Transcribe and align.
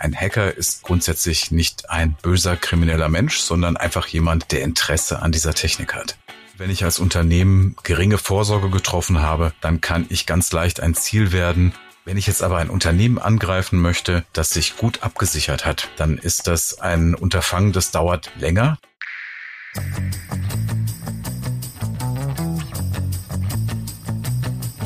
Ein 0.00 0.14
Hacker 0.14 0.56
ist 0.56 0.84
grundsätzlich 0.84 1.50
nicht 1.50 1.90
ein 1.90 2.16
böser 2.22 2.56
krimineller 2.56 3.08
Mensch, 3.08 3.38
sondern 3.38 3.76
einfach 3.76 4.06
jemand, 4.06 4.52
der 4.52 4.62
Interesse 4.62 5.20
an 5.20 5.32
dieser 5.32 5.54
Technik 5.54 5.92
hat. 5.92 6.16
Wenn 6.56 6.70
ich 6.70 6.84
als 6.84 7.00
Unternehmen 7.00 7.74
geringe 7.82 8.16
Vorsorge 8.16 8.70
getroffen 8.70 9.20
habe, 9.20 9.52
dann 9.60 9.80
kann 9.80 10.06
ich 10.08 10.24
ganz 10.24 10.52
leicht 10.52 10.78
ein 10.78 10.94
Ziel 10.94 11.32
werden. 11.32 11.74
Wenn 12.04 12.16
ich 12.16 12.28
jetzt 12.28 12.44
aber 12.44 12.58
ein 12.58 12.70
Unternehmen 12.70 13.18
angreifen 13.18 13.80
möchte, 13.80 14.24
das 14.32 14.50
sich 14.50 14.76
gut 14.76 15.02
abgesichert 15.02 15.66
hat, 15.66 15.88
dann 15.96 16.16
ist 16.16 16.46
das 16.46 16.78
ein 16.78 17.16
Unterfangen, 17.16 17.72
das 17.72 17.90
dauert 17.90 18.30
länger. 18.38 18.78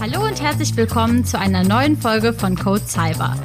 Hallo 0.01 0.25
und 0.25 0.41
herzlich 0.41 0.75
willkommen 0.75 1.27
zu 1.27 1.39
einer 1.39 1.65
neuen 1.65 2.01
Folge 2.01 2.33
von 2.33 2.57
Code 2.57 2.87
Cyber. 2.87 3.37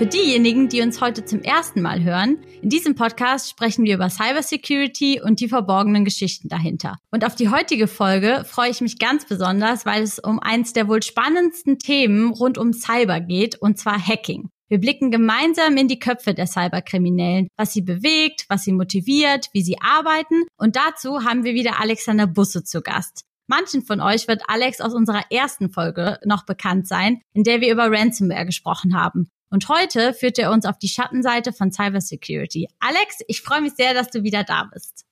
Für 0.00 0.06
diejenigen, 0.06 0.70
die 0.70 0.80
uns 0.80 1.02
heute 1.02 1.26
zum 1.26 1.42
ersten 1.42 1.82
Mal 1.82 2.02
hören, 2.02 2.38
in 2.62 2.70
diesem 2.70 2.94
Podcast 2.94 3.50
sprechen 3.50 3.84
wir 3.84 3.96
über 3.96 4.08
Cybersecurity 4.08 5.20
und 5.20 5.40
die 5.40 5.48
verborgenen 5.48 6.06
Geschichten 6.06 6.48
dahinter. 6.48 6.96
Und 7.10 7.22
auf 7.26 7.34
die 7.34 7.50
heutige 7.50 7.86
Folge 7.86 8.46
freue 8.48 8.70
ich 8.70 8.80
mich 8.80 8.98
ganz 8.98 9.26
besonders, 9.26 9.84
weil 9.84 10.02
es 10.02 10.18
um 10.18 10.38
eins 10.40 10.72
der 10.72 10.88
wohl 10.88 11.02
spannendsten 11.02 11.78
Themen 11.78 12.32
rund 12.32 12.56
um 12.56 12.72
Cyber 12.72 13.20
geht, 13.20 13.60
und 13.60 13.78
zwar 13.78 13.98
Hacking. 13.98 14.48
Wir 14.70 14.78
blicken 14.78 15.10
gemeinsam 15.10 15.76
in 15.76 15.86
die 15.86 15.98
Köpfe 15.98 16.32
der 16.32 16.46
Cyberkriminellen, 16.46 17.48
was 17.58 17.74
sie 17.74 17.82
bewegt, 17.82 18.46
was 18.48 18.64
sie 18.64 18.72
motiviert, 18.72 19.48
wie 19.52 19.62
sie 19.62 19.76
arbeiten. 19.82 20.44
Und 20.56 20.76
dazu 20.76 21.24
haben 21.24 21.44
wir 21.44 21.52
wieder 21.52 21.78
Alexander 21.78 22.26
Busse 22.26 22.64
zu 22.64 22.80
Gast. 22.80 23.24
Manchen 23.48 23.82
von 23.82 24.00
euch 24.00 24.28
wird 24.28 24.44
Alex 24.46 24.80
aus 24.80 24.94
unserer 24.94 25.24
ersten 25.30 25.68
Folge 25.68 26.18
noch 26.24 26.46
bekannt 26.46 26.88
sein, 26.88 27.20
in 27.34 27.44
der 27.44 27.60
wir 27.60 27.70
über 27.70 27.92
Ransomware 27.92 28.46
gesprochen 28.46 28.98
haben. 28.98 29.28
Und 29.50 29.68
heute 29.68 30.14
führt 30.14 30.38
er 30.38 30.52
uns 30.52 30.64
auf 30.64 30.78
die 30.78 30.88
Schattenseite 30.88 31.52
von 31.52 31.72
Cybersecurity. 31.72 32.68
Alex, 32.78 33.18
ich 33.26 33.42
freue 33.42 33.60
mich 33.60 33.74
sehr, 33.74 33.94
dass 33.94 34.08
du 34.08 34.22
wieder 34.22 34.44
da 34.44 34.70
bist. 34.72 35.04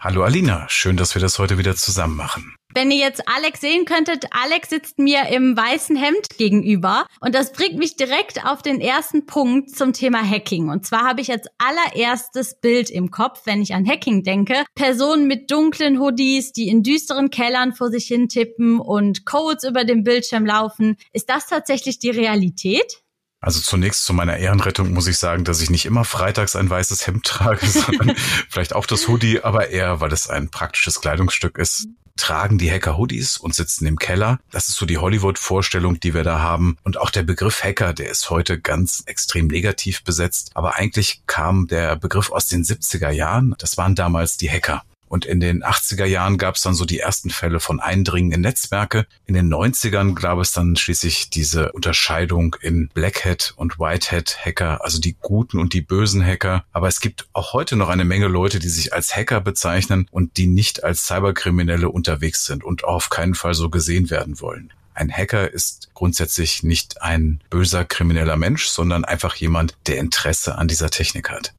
Hallo 0.00 0.24
Alina, 0.24 0.68
schön, 0.68 0.98
dass 0.98 1.14
wir 1.14 1.22
das 1.22 1.38
heute 1.38 1.56
wieder 1.56 1.74
zusammen 1.74 2.16
machen. 2.16 2.54
Wenn 2.74 2.90
ihr 2.90 2.98
jetzt 2.98 3.26
Alex 3.26 3.62
sehen 3.62 3.86
könntet, 3.86 4.26
Alex 4.30 4.68
sitzt 4.68 4.98
mir 4.98 5.28
im 5.30 5.56
weißen 5.56 5.96
Hemd 5.96 6.36
gegenüber 6.36 7.06
und 7.20 7.34
das 7.34 7.52
bringt 7.52 7.78
mich 7.78 7.96
direkt 7.96 8.44
auf 8.44 8.60
den 8.60 8.82
ersten 8.82 9.24
Punkt 9.24 9.74
zum 9.74 9.94
Thema 9.94 10.22
Hacking. 10.22 10.68
Und 10.68 10.84
zwar 10.84 11.04
habe 11.04 11.22
ich 11.22 11.30
als 11.30 11.46
allererstes 11.56 12.60
Bild 12.60 12.90
im 12.90 13.10
Kopf, 13.10 13.42
wenn 13.46 13.62
ich 13.62 13.72
an 13.72 13.88
Hacking 13.88 14.24
denke, 14.24 14.64
Personen 14.74 15.26
mit 15.26 15.50
dunklen 15.50 15.98
Hoodies, 15.98 16.52
die 16.52 16.68
in 16.68 16.82
düsteren 16.82 17.30
Kellern 17.30 17.72
vor 17.72 17.88
sich 17.88 18.04
hin 18.04 18.28
tippen 18.28 18.78
und 18.78 19.24
Codes 19.24 19.64
über 19.64 19.84
dem 19.84 20.02
Bildschirm 20.02 20.44
laufen. 20.44 20.98
Ist 21.12 21.30
das 21.30 21.46
tatsächlich 21.46 21.98
die 21.98 22.10
Realität? 22.10 23.05
Also 23.46 23.60
zunächst 23.60 24.04
zu 24.04 24.12
meiner 24.12 24.38
Ehrenrettung 24.38 24.92
muss 24.92 25.06
ich 25.06 25.18
sagen, 25.18 25.44
dass 25.44 25.60
ich 25.60 25.70
nicht 25.70 25.86
immer 25.86 26.04
freitags 26.04 26.56
ein 26.56 26.68
weißes 26.68 27.06
Hemd 27.06 27.24
trage, 27.24 27.64
sondern 27.70 28.16
vielleicht 28.50 28.74
auch 28.74 28.86
das 28.86 29.06
Hoodie, 29.06 29.40
aber 29.40 29.68
eher, 29.68 30.00
weil 30.00 30.12
es 30.12 30.28
ein 30.28 30.48
praktisches 30.48 31.00
Kleidungsstück 31.00 31.56
ist. 31.56 31.86
Tragen 32.16 32.58
die 32.58 32.68
Hacker 32.68 32.98
Hoodies 32.98 33.36
und 33.36 33.54
sitzen 33.54 33.86
im 33.86 33.98
Keller. 33.98 34.40
Das 34.50 34.66
ist 34.66 34.74
so 34.74 34.84
die 34.84 34.98
Hollywood-Vorstellung, 34.98 36.00
die 36.00 36.12
wir 36.12 36.24
da 36.24 36.40
haben. 36.40 36.76
Und 36.82 36.98
auch 36.98 37.10
der 37.10 37.22
Begriff 37.22 37.62
Hacker, 37.62 37.92
der 37.92 38.10
ist 38.10 38.30
heute 38.30 38.58
ganz 38.58 39.04
extrem 39.06 39.46
negativ 39.46 40.02
besetzt. 40.02 40.50
Aber 40.54 40.74
eigentlich 40.74 41.22
kam 41.28 41.68
der 41.68 41.94
Begriff 41.94 42.32
aus 42.32 42.48
den 42.48 42.64
70er 42.64 43.10
Jahren. 43.10 43.54
Das 43.58 43.76
waren 43.76 43.94
damals 43.94 44.38
die 44.38 44.50
Hacker. 44.50 44.82
Und 45.08 45.24
in 45.24 45.40
den 45.40 45.62
80er 45.62 46.04
Jahren 46.04 46.38
gab 46.38 46.56
es 46.56 46.62
dann 46.62 46.74
so 46.74 46.84
die 46.84 46.98
ersten 46.98 47.30
Fälle 47.30 47.60
von 47.60 47.80
Eindringen 47.80 48.32
in 48.32 48.40
Netzwerke. 48.40 49.06
In 49.24 49.34
den 49.34 49.52
90ern 49.52 50.14
gab 50.14 50.38
es 50.38 50.52
dann 50.52 50.76
schließlich 50.76 51.30
diese 51.30 51.72
Unterscheidung 51.72 52.56
in 52.60 52.88
Black 52.88 53.24
Hat 53.24 53.54
und 53.56 53.78
White 53.78 54.14
Hat 54.14 54.38
Hacker, 54.44 54.84
also 54.84 55.00
die 55.00 55.16
guten 55.20 55.58
und 55.58 55.72
die 55.72 55.80
bösen 55.80 56.24
Hacker. 56.24 56.64
Aber 56.72 56.88
es 56.88 57.00
gibt 57.00 57.28
auch 57.32 57.52
heute 57.52 57.76
noch 57.76 57.88
eine 57.88 58.04
Menge 58.04 58.28
Leute, 58.28 58.58
die 58.58 58.68
sich 58.68 58.92
als 58.92 59.14
Hacker 59.14 59.40
bezeichnen 59.40 60.08
und 60.10 60.36
die 60.36 60.46
nicht 60.46 60.84
als 60.84 61.06
Cyberkriminelle 61.06 61.88
unterwegs 61.88 62.44
sind 62.44 62.64
und 62.64 62.84
auf 62.84 63.08
keinen 63.08 63.34
Fall 63.34 63.54
so 63.54 63.70
gesehen 63.70 64.10
werden 64.10 64.40
wollen. 64.40 64.72
Ein 64.96 65.12
Hacker 65.12 65.52
ist 65.52 65.90
grundsätzlich 65.92 66.62
nicht 66.62 67.02
ein 67.02 67.40
böser 67.50 67.84
krimineller 67.84 68.38
Mensch, 68.38 68.66
sondern 68.66 69.04
einfach 69.04 69.34
jemand, 69.34 69.76
der 69.86 69.98
Interesse 69.98 70.56
an 70.56 70.68
dieser 70.68 70.88
Technik 70.88 71.28
hat. 71.28 71.52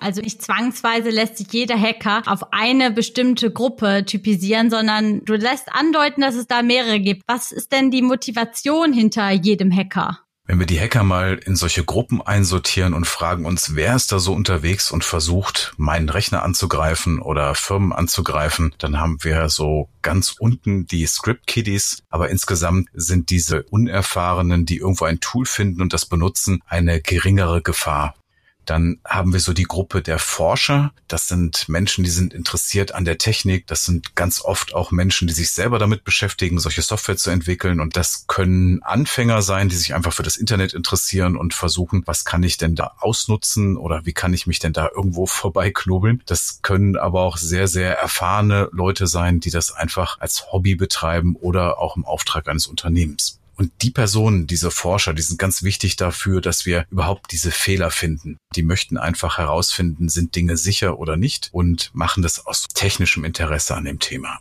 Also 0.00 0.20
nicht 0.20 0.42
zwangsweise 0.42 1.10
lässt 1.10 1.38
sich 1.38 1.52
jeder 1.52 1.80
Hacker 1.80 2.22
auf 2.26 2.52
eine 2.52 2.90
bestimmte 2.90 3.50
Gruppe 3.50 4.04
typisieren, 4.06 4.70
sondern 4.70 5.24
du 5.24 5.34
lässt 5.34 5.72
andeuten, 5.72 6.20
dass 6.20 6.34
es 6.34 6.46
da 6.46 6.62
mehrere 6.62 7.00
gibt. 7.00 7.22
Was 7.26 7.52
ist 7.52 7.72
denn 7.72 7.90
die 7.90 8.02
Motivation 8.02 8.92
hinter 8.92 9.30
jedem 9.30 9.74
Hacker? 9.74 10.20
Wenn 10.50 10.58
wir 10.58 10.64
die 10.66 10.80
Hacker 10.80 11.04
mal 11.04 11.38
in 11.44 11.56
solche 11.56 11.84
Gruppen 11.84 12.22
einsortieren 12.22 12.94
und 12.94 13.06
fragen 13.06 13.44
uns, 13.44 13.74
wer 13.74 13.94
ist 13.94 14.12
da 14.12 14.18
so 14.18 14.32
unterwegs 14.32 14.90
und 14.90 15.04
versucht, 15.04 15.74
meinen 15.76 16.08
Rechner 16.08 16.42
anzugreifen 16.42 17.20
oder 17.20 17.54
Firmen 17.54 17.92
anzugreifen, 17.92 18.74
dann 18.78 18.98
haben 18.98 19.18
wir 19.20 19.50
so 19.50 19.90
ganz 20.00 20.34
unten 20.38 20.86
die 20.86 21.04
Script 21.04 21.46
Kiddies, 21.46 22.02
aber 22.08 22.30
insgesamt 22.30 22.88
sind 22.94 23.28
diese 23.28 23.64
Unerfahrenen, 23.64 24.64
die 24.64 24.78
irgendwo 24.78 25.04
ein 25.04 25.20
Tool 25.20 25.44
finden 25.44 25.82
und 25.82 25.92
das 25.92 26.06
benutzen, 26.06 26.62
eine 26.66 27.02
geringere 27.02 27.60
Gefahr. 27.60 28.14
Dann 28.68 28.98
haben 29.06 29.32
wir 29.32 29.40
so 29.40 29.54
die 29.54 29.64
Gruppe 29.64 30.02
der 30.02 30.18
Forscher. 30.18 30.92
Das 31.06 31.26
sind 31.26 31.70
Menschen, 31.70 32.04
die 32.04 32.10
sind 32.10 32.34
interessiert 32.34 32.94
an 32.94 33.06
der 33.06 33.16
Technik. 33.16 33.66
Das 33.66 33.86
sind 33.86 34.14
ganz 34.14 34.42
oft 34.42 34.74
auch 34.74 34.90
Menschen, 34.90 35.26
die 35.26 35.32
sich 35.32 35.52
selber 35.52 35.78
damit 35.78 36.04
beschäftigen, 36.04 36.58
solche 36.58 36.82
Software 36.82 37.16
zu 37.16 37.30
entwickeln. 37.30 37.80
Und 37.80 37.96
das 37.96 38.26
können 38.26 38.82
Anfänger 38.82 39.40
sein, 39.40 39.70
die 39.70 39.76
sich 39.76 39.94
einfach 39.94 40.12
für 40.12 40.22
das 40.22 40.36
Internet 40.36 40.74
interessieren 40.74 41.38
und 41.38 41.54
versuchen, 41.54 42.02
was 42.04 42.26
kann 42.26 42.42
ich 42.42 42.58
denn 42.58 42.74
da 42.74 42.92
ausnutzen 42.98 43.78
oder 43.78 44.04
wie 44.04 44.12
kann 44.12 44.34
ich 44.34 44.46
mich 44.46 44.58
denn 44.58 44.74
da 44.74 44.90
irgendwo 44.94 45.24
vorbeiknobeln. 45.38 46.22
Das 46.26 46.60
können 46.60 46.96
aber 46.96 47.22
auch 47.22 47.38
sehr, 47.38 47.68
sehr 47.68 47.96
erfahrene 47.96 48.68
Leute 48.72 49.06
sein, 49.06 49.40
die 49.40 49.50
das 49.50 49.72
einfach 49.72 50.20
als 50.20 50.52
Hobby 50.52 50.74
betreiben 50.74 51.36
oder 51.36 51.78
auch 51.78 51.96
im 51.96 52.04
Auftrag 52.04 52.48
eines 52.48 52.66
Unternehmens. 52.66 53.38
Und 53.58 53.72
die 53.82 53.90
Personen, 53.90 54.46
diese 54.46 54.70
Forscher, 54.70 55.12
die 55.12 55.22
sind 55.22 55.38
ganz 55.38 55.64
wichtig 55.64 55.96
dafür, 55.96 56.40
dass 56.40 56.64
wir 56.64 56.86
überhaupt 56.90 57.32
diese 57.32 57.50
Fehler 57.50 57.90
finden. 57.90 58.38
Die 58.54 58.62
möchten 58.62 58.96
einfach 58.96 59.36
herausfinden, 59.36 60.08
sind 60.08 60.36
Dinge 60.36 60.56
sicher 60.56 60.98
oder 60.98 61.16
nicht 61.16 61.48
und 61.52 61.90
machen 61.92 62.22
das 62.22 62.46
aus 62.46 62.66
technischem 62.72 63.24
Interesse 63.24 63.74
an 63.74 63.84
dem 63.84 63.98
Thema. 63.98 64.38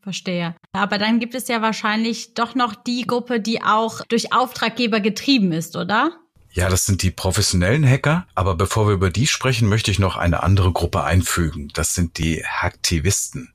Verstehe. 0.00 0.54
Aber 0.72 0.98
dann 0.98 1.18
gibt 1.18 1.34
es 1.34 1.48
ja 1.48 1.60
wahrscheinlich 1.60 2.34
doch 2.34 2.54
noch 2.54 2.74
die 2.74 3.06
Gruppe, 3.06 3.40
die 3.40 3.62
auch 3.62 4.00
durch 4.06 4.32
Auftraggeber 4.32 5.00
getrieben 5.00 5.52
ist, 5.52 5.76
oder? 5.76 6.12
Ja, 6.52 6.68
das 6.68 6.86
sind 6.86 7.02
die 7.02 7.10
professionellen 7.10 7.88
Hacker. 7.88 8.26
Aber 8.34 8.54
bevor 8.54 8.86
wir 8.86 8.94
über 8.94 9.10
die 9.10 9.26
sprechen, 9.26 9.68
möchte 9.68 9.90
ich 9.90 9.98
noch 9.98 10.16
eine 10.16 10.42
andere 10.42 10.72
Gruppe 10.72 11.02
einfügen. 11.02 11.70
Das 11.72 11.94
sind 11.94 12.18
die 12.18 12.44
Hacktivisten. 12.44 13.51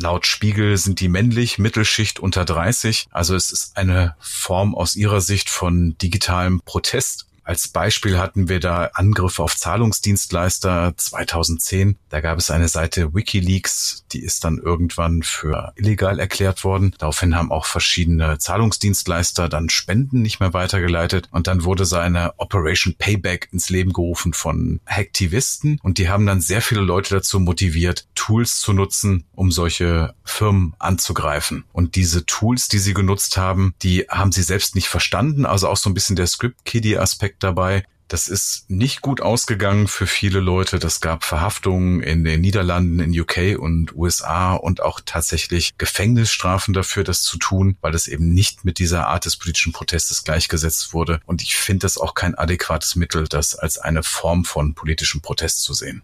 Laut 0.00 0.26
Spiegel 0.26 0.76
sind 0.78 1.00
die 1.00 1.08
männlich, 1.08 1.58
Mittelschicht 1.58 2.20
unter 2.20 2.44
30. 2.44 3.06
Also 3.10 3.34
es 3.34 3.50
ist 3.52 3.76
eine 3.76 4.16
Form 4.18 4.74
aus 4.74 4.96
ihrer 4.96 5.20
Sicht 5.20 5.50
von 5.50 5.96
digitalem 5.98 6.62
Protest 6.64 7.26
als 7.50 7.66
Beispiel 7.66 8.16
hatten 8.16 8.48
wir 8.48 8.60
da 8.60 8.90
Angriffe 8.94 9.42
auf 9.42 9.56
Zahlungsdienstleister 9.56 10.94
2010. 10.96 11.98
Da 12.08 12.20
gab 12.20 12.38
es 12.38 12.48
eine 12.52 12.68
Seite 12.68 13.12
Wikileaks, 13.12 14.04
die 14.12 14.22
ist 14.22 14.44
dann 14.44 14.58
irgendwann 14.58 15.24
für 15.24 15.72
illegal 15.74 16.20
erklärt 16.20 16.62
worden. 16.62 16.94
Daraufhin 16.98 17.34
haben 17.34 17.50
auch 17.50 17.66
verschiedene 17.66 18.38
Zahlungsdienstleister 18.38 19.48
dann 19.48 19.68
Spenden 19.68 20.22
nicht 20.22 20.38
mehr 20.38 20.54
weitergeleitet 20.54 21.28
und 21.32 21.48
dann 21.48 21.64
wurde 21.64 21.86
seine 21.86 22.38
Operation 22.38 22.94
Payback 22.96 23.48
ins 23.50 23.68
Leben 23.68 23.92
gerufen 23.92 24.32
von 24.32 24.78
Hacktivisten 24.86 25.80
und 25.82 25.98
die 25.98 26.08
haben 26.08 26.26
dann 26.26 26.40
sehr 26.40 26.62
viele 26.62 26.82
Leute 26.82 27.16
dazu 27.16 27.40
motiviert, 27.40 28.06
Tools 28.14 28.60
zu 28.60 28.72
nutzen, 28.72 29.24
um 29.34 29.50
solche 29.50 30.14
Firmen 30.22 30.76
anzugreifen. 30.78 31.64
Und 31.72 31.96
diese 31.96 32.24
Tools, 32.26 32.68
die 32.68 32.78
sie 32.78 32.94
genutzt 32.94 33.36
haben, 33.36 33.74
die 33.82 34.06
haben 34.08 34.30
sie 34.30 34.44
selbst 34.44 34.76
nicht 34.76 34.86
verstanden, 34.86 35.46
also 35.46 35.66
auch 35.66 35.76
so 35.76 35.90
ein 35.90 35.94
bisschen 35.94 36.14
der 36.14 36.28
Script-Kiddie-Aspekt 36.28 37.39
dabei. 37.42 37.84
Das 38.10 38.26
ist 38.26 38.68
nicht 38.68 39.02
gut 39.02 39.20
ausgegangen 39.20 39.86
für 39.86 40.08
viele 40.08 40.40
Leute. 40.40 40.80
Das 40.80 41.00
gab 41.00 41.22
Verhaftungen 41.22 42.02
in 42.02 42.24
den 42.24 42.40
Niederlanden, 42.40 42.98
in 42.98 43.18
UK 43.18 43.56
und 43.56 43.94
USA 43.94 44.54
und 44.54 44.82
auch 44.82 45.00
tatsächlich 45.04 45.78
Gefängnisstrafen 45.78 46.74
dafür, 46.74 47.04
das 47.04 47.22
zu 47.22 47.38
tun, 47.38 47.76
weil 47.82 47.94
es 47.94 48.08
eben 48.08 48.34
nicht 48.34 48.64
mit 48.64 48.80
dieser 48.80 49.06
Art 49.06 49.26
des 49.26 49.36
politischen 49.36 49.72
Protestes 49.72 50.24
gleichgesetzt 50.24 50.92
wurde. 50.92 51.20
Und 51.24 51.40
ich 51.42 51.54
finde 51.56 51.84
das 51.84 51.98
auch 51.98 52.14
kein 52.14 52.34
adäquates 52.34 52.96
Mittel, 52.96 53.28
das 53.28 53.54
als 53.54 53.78
eine 53.78 54.02
Form 54.02 54.44
von 54.44 54.74
politischem 54.74 55.20
Protest 55.20 55.62
zu 55.62 55.72
sehen. 55.72 56.02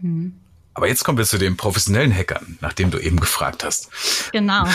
Mhm. 0.00 0.40
Aber 0.74 0.88
jetzt 0.88 1.04
kommen 1.04 1.18
wir 1.18 1.24
zu 1.24 1.38
den 1.38 1.56
professionellen 1.56 2.12
Hackern, 2.12 2.58
nachdem 2.60 2.90
du 2.90 2.98
eben 2.98 3.20
gefragt 3.20 3.64
hast. 3.64 3.90
Genau. 4.32 4.64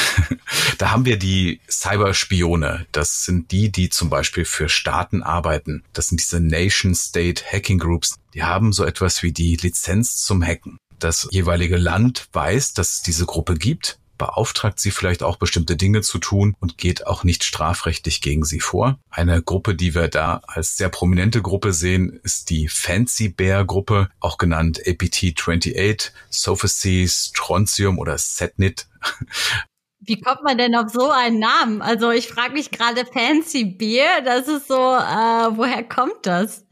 Da 0.77 0.91
haben 0.91 1.05
wir 1.05 1.19
die 1.19 1.59
Cyberspione. 1.69 2.87
Das 2.91 3.25
sind 3.25 3.51
die, 3.51 3.69
die 3.69 3.89
zum 3.89 4.09
Beispiel 4.09 4.45
für 4.45 4.69
Staaten 4.69 5.21
arbeiten. 5.21 5.83
Das 5.93 6.07
sind 6.07 6.21
diese 6.21 6.39
Nation-State 6.39 7.43
Hacking 7.51 7.79
Groups. 7.79 8.15
Die 8.33 8.43
haben 8.43 8.71
so 8.71 8.85
etwas 8.85 9.21
wie 9.21 9.33
die 9.33 9.57
Lizenz 9.57 10.17
zum 10.23 10.41
Hacken. 10.41 10.77
Das 10.97 11.27
jeweilige 11.31 11.77
Land 11.77 12.27
weiß, 12.31 12.73
dass 12.73 12.95
es 12.95 13.01
diese 13.01 13.25
Gruppe 13.25 13.55
gibt 13.55 13.99
beauftragt 14.19 14.79
sie 14.79 14.91
vielleicht 14.91 15.23
auch 15.23 15.37
bestimmte 15.37 15.75
Dinge 15.75 16.01
zu 16.01 16.19
tun 16.19 16.55
und 16.59 16.77
geht 16.77 17.07
auch 17.07 17.23
nicht 17.23 17.43
strafrechtlich 17.43 18.21
gegen 18.21 18.45
sie 18.45 18.59
vor. 18.59 18.99
Eine 19.09 19.41
Gruppe, 19.41 19.73
die 19.73 19.95
wir 19.95 20.09
da 20.09 20.41
als 20.45 20.77
sehr 20.77 20.89
prominente 20.89 21.41
Gruppe 21.41 21.73
sehen, 21.73 22.19
ist 22.21 22.51
die 22.51 22.67
Fancy 22.67 23.29
Bear 23.29 23.65
Gruppe, 23.65 24.09
auch 24.19 24.37
genannt 24.37 24.79
APT28, 24.85 26.11
Sophacy, 26.29 27.07
Strontium 27.09 27.97
oder 27.97 28.19
Setnit. 28.19 28.87
Wie 30.01 30.21
kommt 30.21 30.43
man 30.43 30.57
denn 30.57 30.75
auf 30.75 30.91
so 30.91 31.09
einen 31.09 31.39
Namen? 31.39 31.81
Also 31.81 32.11
ich 32.11 32.27
frage 32.27 32.53
mich 32.53 32.71
gerade 32.71 33.05
Fancy 33.05 33.65
Beer, 33.65 34.21
das 34.23 34.47
ist 34.47 34.67
so, 34.67 34.75
äh, 34.75 35.57
woher 35.57 35.83
kommt 35.83 36.25
das? 36.25 36.65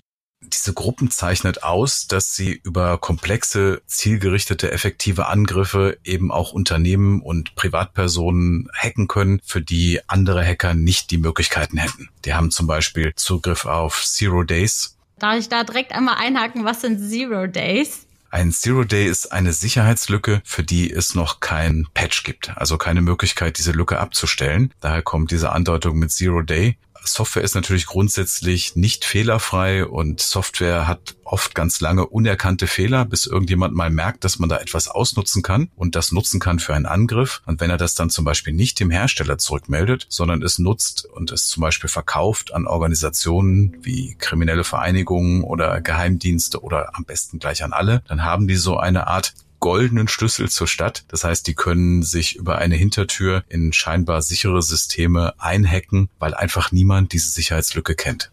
Diese 0.53 0.73
Gruppen 0.73 1.11
zeichnet 1.11 1.63
aus, 1.63 2.07
dass 2.07 2.33
sie 2.33 2.59
über 2.63 2.97
komplexe, 2.97 3.81
zielgerichtete, 3.85 4.71
effektive 4.71 5.27
Angriffe 5.27 5.97
eben 6.03 6.31
auch 6.31 6.53
Unternehmen 6.53 7.21
und 7.21 7.55
Privatpersonen 7.55 8.69
hacken 8.73 9.07
können, 9.07 9.41
für 9.43 9.61
die 9.61 9.99
andere 10.07 10.45
Hacker 10.45 10.73
nicht 10.73 11.11
die 11.11 11.17
Möglichkeiten 11.17 11.77
hätten. 11.77 12.09
Die 12.25 12.33
haben 12.33 12.51
zum 12.51 12.67
Beispiel 12.67 13.13
Zugriff 13.15 13.65
auf 13.65 14.03
Zero 14.05 14.43
Days. 14.43 14.97
Darf 15.19 15.37
ich 15.37 15.49
da 15.49 15.63
direkt 15.63 15.91
einmal 15.91 16.15
einhaken, 16.15 16.63
was 16.63 16.81
sind 16.81 16.99
Zero 16.99 17.47
Days? 17.47 18.07
Ein 18.29 18.51
Zero 18.51 18.83
Day 18.83 19.07
ist 19.07 19.31
eine 19.31 19.53
Sicherheitslücke, 19.53 20.41
für 20.43 20.63
die 20.63 20.91
es 20.91 21.15
noch 21.15 21.39
kein 21.39 21.87
Patch 21.93 22.23
gibt, 22.23 22.55
also 22.57 22.77
keine 22.77 23.01
Möglichkeit, 23.01 23.57
diese 23.57 23.71
Lücke 23.71 23.99
abzustellen. 23.99 24.73
Daher 24.81 25.01
kommt 25.01 25.31
diese 25.31 25.53
Andeutung 25.53 25.97
mit 25.97 26.11
Zero 26.11 26.41
Day. 26.41 26.77
Software 27.13 27.43
ist 27.43 27.55
natürlich 27.55 27.85
grundsätzlich 27.85 28.75
nicht 28.75 29.05
fehlerfrei 29.05 29.85
und 29.85 30.21
Software 30.21 30.87
hat 30.87 31.15
oft 31.23 31.55
ganz 31.55 31.81
lange 31.81 32.07
unerkannte 32.07 32.67
Fehler, 32.67 33.05
bis 33.05 33.25
irgendjemand 33.25 33.75
mal 33.75 33.89
merkt, 33.89 34.23
dass 34.23 34.39
man 34.39 34.49
da 34.49 34.57
etwas 34.57 34.87
ausnutzen 34.87 35.43
kann 35.43 35.69
und 35.75 35.95
das 35.95 36.11
nutzen 36.11 36.39
kann 36.39 36.59
für 36.59 36.73
einen 36.73 36.85
Angriff. 36.85 37.41
Und 37.45 37.59
wenn 37.59 37.69
er 37.69 37.77
das 37.77 37.95
dann 37.95 38.09
zum 38.09 38.25
Beispiel 38.25 38.53
nicht 38.53 38.79
dem 38.79 38.91
Hersteller 38.91 39.37
zurückmeldet, 39.37 40.05
sondern 40.09 40.41
es 40.41 40.59
nutzt 40.59 41.05
und 41.05 41.31
es 41.31 41.47
zum 41.47 41.61
Beispiel 41.61 41.89
verkauft 41.89 42.53
an 42.53 42.67
Organisationen 42.67 43.77
wie 43.81 44.15
kriminelle 44.15 44.63
Vereinigungen 44.63 45.43
oder 45.43 45.81
Geheimdienste 45.81 46.61
oder 46.61 46.95
am 46.95 47.05
besten 47.05 47.39
gleich 47.39 47.63
an 47.63 47.73
alle, 47.73 48.03
dann 48.07 48.23
haben 48.23 48.47
die 48.47 48.55
so 48.55 48.77
eine 48.77 49.07
Art 49.07 49.33
goldenen 49.59 50.07
Schlüssel 50.07 50.49
zur 50.49 50.67
Stadt. 50.67 51.05
Das 51.07 51.23
heißt, 51.23 51.47
die 51.47 51.55
können 51.55 52.03
sich 52.03 52.35
über 52.35 52.57
eine 52.57 52.75
Hintertür 52.75 53.43
in 53.49 53.73
scheinbar 53.73 54.21
sichere 54.21 54.61
Systeme 54.61 55.33
einhacken, 55.39 56.09
weil 56.19 56.33
einfach 56.33 56.71
niemand 56.71 57.13
diese 57.13 57.31
Sicherheitslücke 57.31 57.95
kennt. 57.95 58.31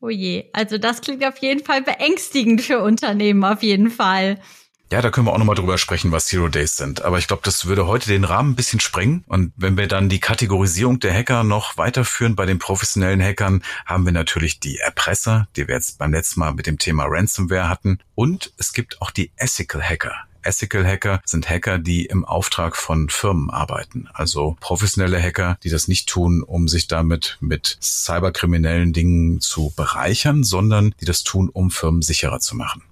Oh 0.00 0.08
je, 0.08 0.50
also 0.54 0.78
das 0.78 1.02
klingt 1.02 1.24
auf 1.24 1.36
jeden 1.38 1.62
Fall 1.62 1.82
beängstigend 1.82 2.62
für 2.62 2.80
Unternehmen, 2.80 3.44
auf 3.44 3.62
jeden 3.62 3.90
Fall. 3.90 4.38
Ja, 4.92 5.00
da 5.00 5.10
können 5.10 5.28
wir 5.28 5.32
auch 5.32 5.38
nochmal 5.38 5.54
drüber 5.54 5.78
sprechen, 5.78 6.10
was 6.10 6.26
Zero 6.26 6.48
Days 6.48 6.76
sind. 6.76 7.02
Aber 7.02 7.18
ich 7.18 7.28
glaube, 7.28 7.42
das 7.44 7.66
würde 7.66 7.86
heute 7.86 8.08
den 8.08 8.24
Rahmen 8.24 8.52
ein 8.52 8.56
bisschen 8.56 8.80
sprengen. 8.80 9.22
Und 9.28 9.52
wenn 9.56 9.76
wir 9.76 9.86
dann 9.86 10.08
die 10.08 10.18
Kategorisierung 10.18 10.98
der 10.98 11.14
Hacker 11.14 11.44
noch 11.44 11.76
weiterführen 11.76 12.34
bei 12.34 12.44
den 12.44 12.58
professionellen 12.58 13.22
Hackern, 13.22 13.62
haben 13.86 14.04
wir 14.04 14.12
natürlich 14.12 14.58
die 14.58 14.78
Erpresser, 14.78 15.46
die 15.54 15.68
wir 15.68 15.76
jetzt 15.76 15.98
beim 15.98 16.12
letzten 16.12 16.40
Mal 16.40 16.54
mit 16.54 16.66
dem 16.66 16.78
Thema 16.78 17.04
Ransomware 17.06 17.68
hatten. 17.68 18.00
Und 18.16 18.52
es 18.56 18.72
gibt 18.72 19.00
auch 19.00 19.12
die 19.12 19.30
Ethical 19.36 19.80
Hacker. 19.80 20.26
Ethical 20.42 20.86
Hacker 20.86 21.20
sind 21.24 21.48
Hacker, 21.48 21.78
die 21.78 22.06
im 22.06 22.24
Auftrag 22.24 22.76
von 22.76 23.08
Firmen 23.08 23.50
arbeiten. 23.50 24.08
Also 24.12 24.56
professionelle 24.60 25.20
Hacker, 25.20 25.58
die 25.62 25.70
das 25.70 25.88
nicht 25.88 26.08
tun, 26.08 26.42
um 26.42 26.68
sich 26.68 26.88
damit 26.88 27.36
mit 27.40 27.78
cyberkriminellen 27.80 28.92
Dingen 28.92 29.40
zu 29.40 29.72
bereichern, 29.76 30.44
sondern 30.44 30.94
die 31.00 31.04
das 31.04 31.22
tun, 31.22 31.48
um 31.52 31.70
Firmen 31.70 32.02
sicherer 32.02 32.40
zu 32.40 32.56
machen. 32.56 32.82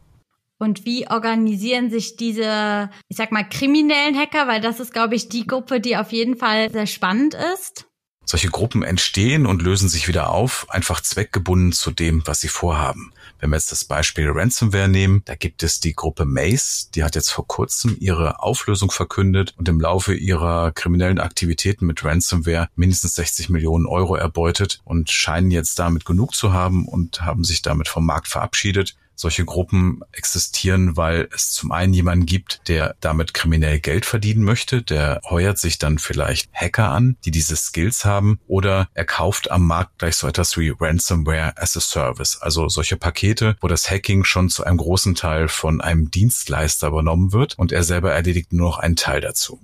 Und 0.58 0.84
wie 0.84 1.08
organisieren 1.08 1.88
sich 1.88 2.16
diese, 2.16 2.90
ich 3.08 3.16
sag 3.16 3.30
mal, 3.30 3.48
kriminellen 3.48 4.18
Hacker? 4.18 4.48
Weil 4.48 4.60
das 4.60 4.80
ist, 4.80 4.92
glaube 4.92 5.14
ich, 5.14 5.28
die 5.28 5.46
Gruppe, 5.46 5.80
die 5.80 5.96
auf 5.96 6.10
jeden 6.10 6.36
Fall 6.36 6.70
sehr 6.70 6.86
spannend 6.86 7.34
ist. 7.54 7.87
Solche 8.30 8.50
Gruppen 8.50 8.82
entstehen 8.82 9.46
und 9.46 9.62
lösen 9.62 9.88
sich 9.88 10.06
wieder 10.06 10.28
auf, 10.28 10.66
einfach 10.68 11.00
zweckgebunden 11.00 11.72
zu 11.72 11.90
dem, 11.90 12.20
was 12.26 12.42
sie 12.42 12.48
vorhaben. 12.48 13.10
Wenn 13.40 13.48
wir 13.48 13.56
jetzt 13.56 13.72
das 13.72 13.86
Beispiel 13.86 14.28
Ransomware 14.28 14.86
nehmen, 14.86 15.22
da 15.24 15.34
gibt 15.34 15.62
es 15.62 15.80
die 15.80 15.94
Gruppe 15.94 16.26
Mace, 16.26 16.90
die 16.94 17.04
hat 17.04 17.14
jetzt 17.14 17.30
vor 17.30 17.46
kurzem 17.46 17.96
ihre 17.98 18.42
Auflösung 18.42 18.90
verkündet 18.90 19.54
und 19.56 19.66
im 19.70 19.80
Laufe 19.80 20.12
ihrer 20.12 20.72
kriminellen 20.72 21.20
Aktivitäten 21.20 21.86
mit 21.86 22.04
Ransomware 22.04 22.68
mindestens 22.76 23.14
60 23.14 23.48
Millionen 23.48 23.86
Euro 23.86 24.14
erbeutet 24.14 24.82
und 24.84 25.10
scheinen 25.10 25.50
jetzt 25.50 25.78
damit 25.78 26.04
genug 26.04 26.34
zu 26.34 26.52
haben 26.52 26.86
und 26.86 27.22
haben 27.22 27.44
sich 27.44 27.62
damit 27.62 27.88
vom 27.88 28.04
Markt 28.04 28.28
verabschiedet 28.28 28.94
solche 29.18 29.44
Gruppen 29.44 30.00
existieren, 30.12 30.96
weil 30.96 31.28
es 31.34 31.52
zum 31.52 31.72
einen 31.72 31.92
jemanden 31.92 32.24
gibt, 32.24 32.62
der 32.68 32.94
damit 33.00 33.34
kriminell 33.34 33.80
Geld 33.80 34.06
verdienen 34.06 34.44
möchte, 34.44 34.82
der 34.82 35.20
heuert 35.28 35.58
sich 35.58 35.78
dann 35.78 35.98
vielleicht 35.98 36.50
Hacker 36.52 36.90
an, 36.90 37.16
die 37.24 37.30
diese 37.30 37.56
Skills 37.56 38.04
haben, 38.04 38.38
oder 38.46 38.88
er 38.94 39.04
kauft 39.04 39.50
am 39.50 39.66
Markt 39.66 39.98
gleich 39.98 40.16
so 40.16 40.28
etwas 40.28 40.56
wie 40.56 40.72
Ransomware 40.78 41.54
as 41.56 41.76
a 41.76 41.80
Service, 41.80 42.38
also 42.40 42.68
solche 42.68 42.96
Pakete, 42.96 43.56
wo 43.60 43.68
das 43.68 43.90
Hacking 43.90 44.24
schon 44.24 44.48
zu 44.48 44.64
einem 44.64 44.78
großen 44.78 45.14
Teil 45.14 45.48
von 45.48 45.80
einem 45.80 46.10
Dienstleister 46.10 46.88
übernommen 46.88 47.32
wird 47.32 47.58
und 47.58 47.72
er 47.72 47.82
selber 47.82 48.12
erledigt 48.12 48.52
nur 48.52 48.68
noch 48.70 48.78
einen 48.78 48.96
Teil 48.96 49.20
dazu. 49.20 49.60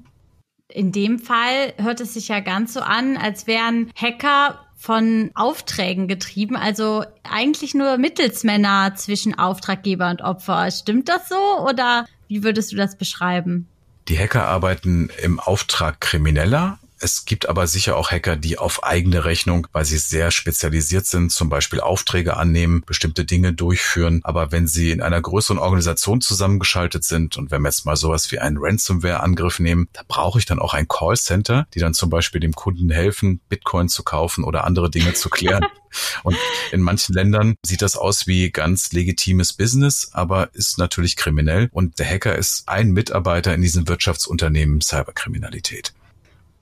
In 0.75 0.91
dem 0.91 1.21
Fall 1.21 1.73
hört 1.81 2.01
es 2.01 2.15
sich 2.15 2.27
ja 2.27 2.41
ganz 2.41 2.75
so 2.75 2.81
an, 2.81 3.17
als 3.17 3.47
wären 3.47 3.93
Hacker 3.95 4.59
von 4.77 5.31
Aufträgen 5.35 6.09
getrieben, 6.09 6.57
also 6.57 7.05
eigentlich 7.23 7.75
nur 7.75 7.97
Mittelsmänner 7.97 8.97
zwischen 8.97 9.39
Auftraggeber 9.39 10.11
und 10.11 10.21
Opfer. 10.21 10.69
Stimmt 10.73 11.09
das 11.09 11.29
so 11.29 11.61
oder 11.65 12.07
wie 12.27 12.43
würdest 12.43 12.73
du 12.73 12.77
das 12.77 12.99
beschreiben? 12.99 13.69
Die 14.09 14.19
Hacker 14.19 14.49
arbeiten 14.49 15.11
im 15.23 15.39
Auftrag 15.39 16.01
Krimineller 16.01 16.81
es 17.01 17.25
gibt 17.25 17.49
aber 17.49 17.67
sicher 17.67 17.97
auch 17.97 18.11
Hacker, 18.11 18.37
die 18.37 18.59
auf 18.59 18.85
eigene 18.85 19.25
Rechnung, 19.25 19.67
weil 19.73 19.85
sie 19.85 19.99
sehr 19.99 20.31
spezialisiert 20.31 21.07
sind, 21.07 21.33
zum 21.33 21.49
Beispiel 21.49 21.81
Aufträge 21.81 22.37
annehmen, 22.37 22.83
bestimmte 22.87 23.25
Dinge 23.25 23.53
durchführen. 23.53 24.21
Aber 24.25 24.53
wenn 24.53 24.67
sie 24.67 24.91
in 24.91 25.03
einer 25.03 25.21
größeren 25.21 25.59
Organisation 25.59 26.21
zusammengeschaltet 26.21 27.05
sind 27.05 27.37
und 27.37 27.51
wenn 27.51 27.63
wir 27.63 27.69
jetzt 27.69 27.85
mal 27.85 27.97
sowas 27.97 28.31
wie 28.33 28.39
einen 28.39 28.59
Ransomware-Angriff 28.59 29.59
nehmen, 29.59 29.89
da 29.93 30.03
brauche 30.07 30.39
ich 30.39 30.47
dann 30.47 30.59
auch 30.59 30.73
ein 30.75 30.89
Callcenter, 30.89 31.67
die 31.75 31.81
dann 31.81 31.95
zum 31.95 32.11
Beispiel 32.11 32.41
dem 32.41 32.53
Kunden 32.53 32.91
helfen, 32.91 33.41
Bitcoin 33.49 33.89
zu 33.89 34.03
kaufen 34.03 34.45
oder 34.45 34.65
andere 34.65 34.91
Dinge 34.91 35.15
zu 35.15 35.29
klären. 35.29 35.65
Und 36.23 36.37
in 36.73 36.81
manchen 36.81 37.15
Ländern 37.15 37.55
sieht 37.65 37.83
das 37.83 37.97
aus 37.97 38.27
wie 38.27 38.51
ganz 38.51 38.93
legitimes 38.93 39.53
Business, 39.53 40.11
aber 40.13 40.53
ist 40.55 40.79
natürlich 40.79 41.17
kriminell. 41.17 41.69
Und 41.71 41.99
der 41.99 42.09
Hacker 42.09 42.37
ist 42.37 42.69
ein 42.69 42.91
Mitarbeiter 42.91 43.55
in 43.55 43.63
diesem 43.63 43.87
Wirtschaftsunternehmen 43.87 44.81
Cyberkriminalität. 44.81 45.93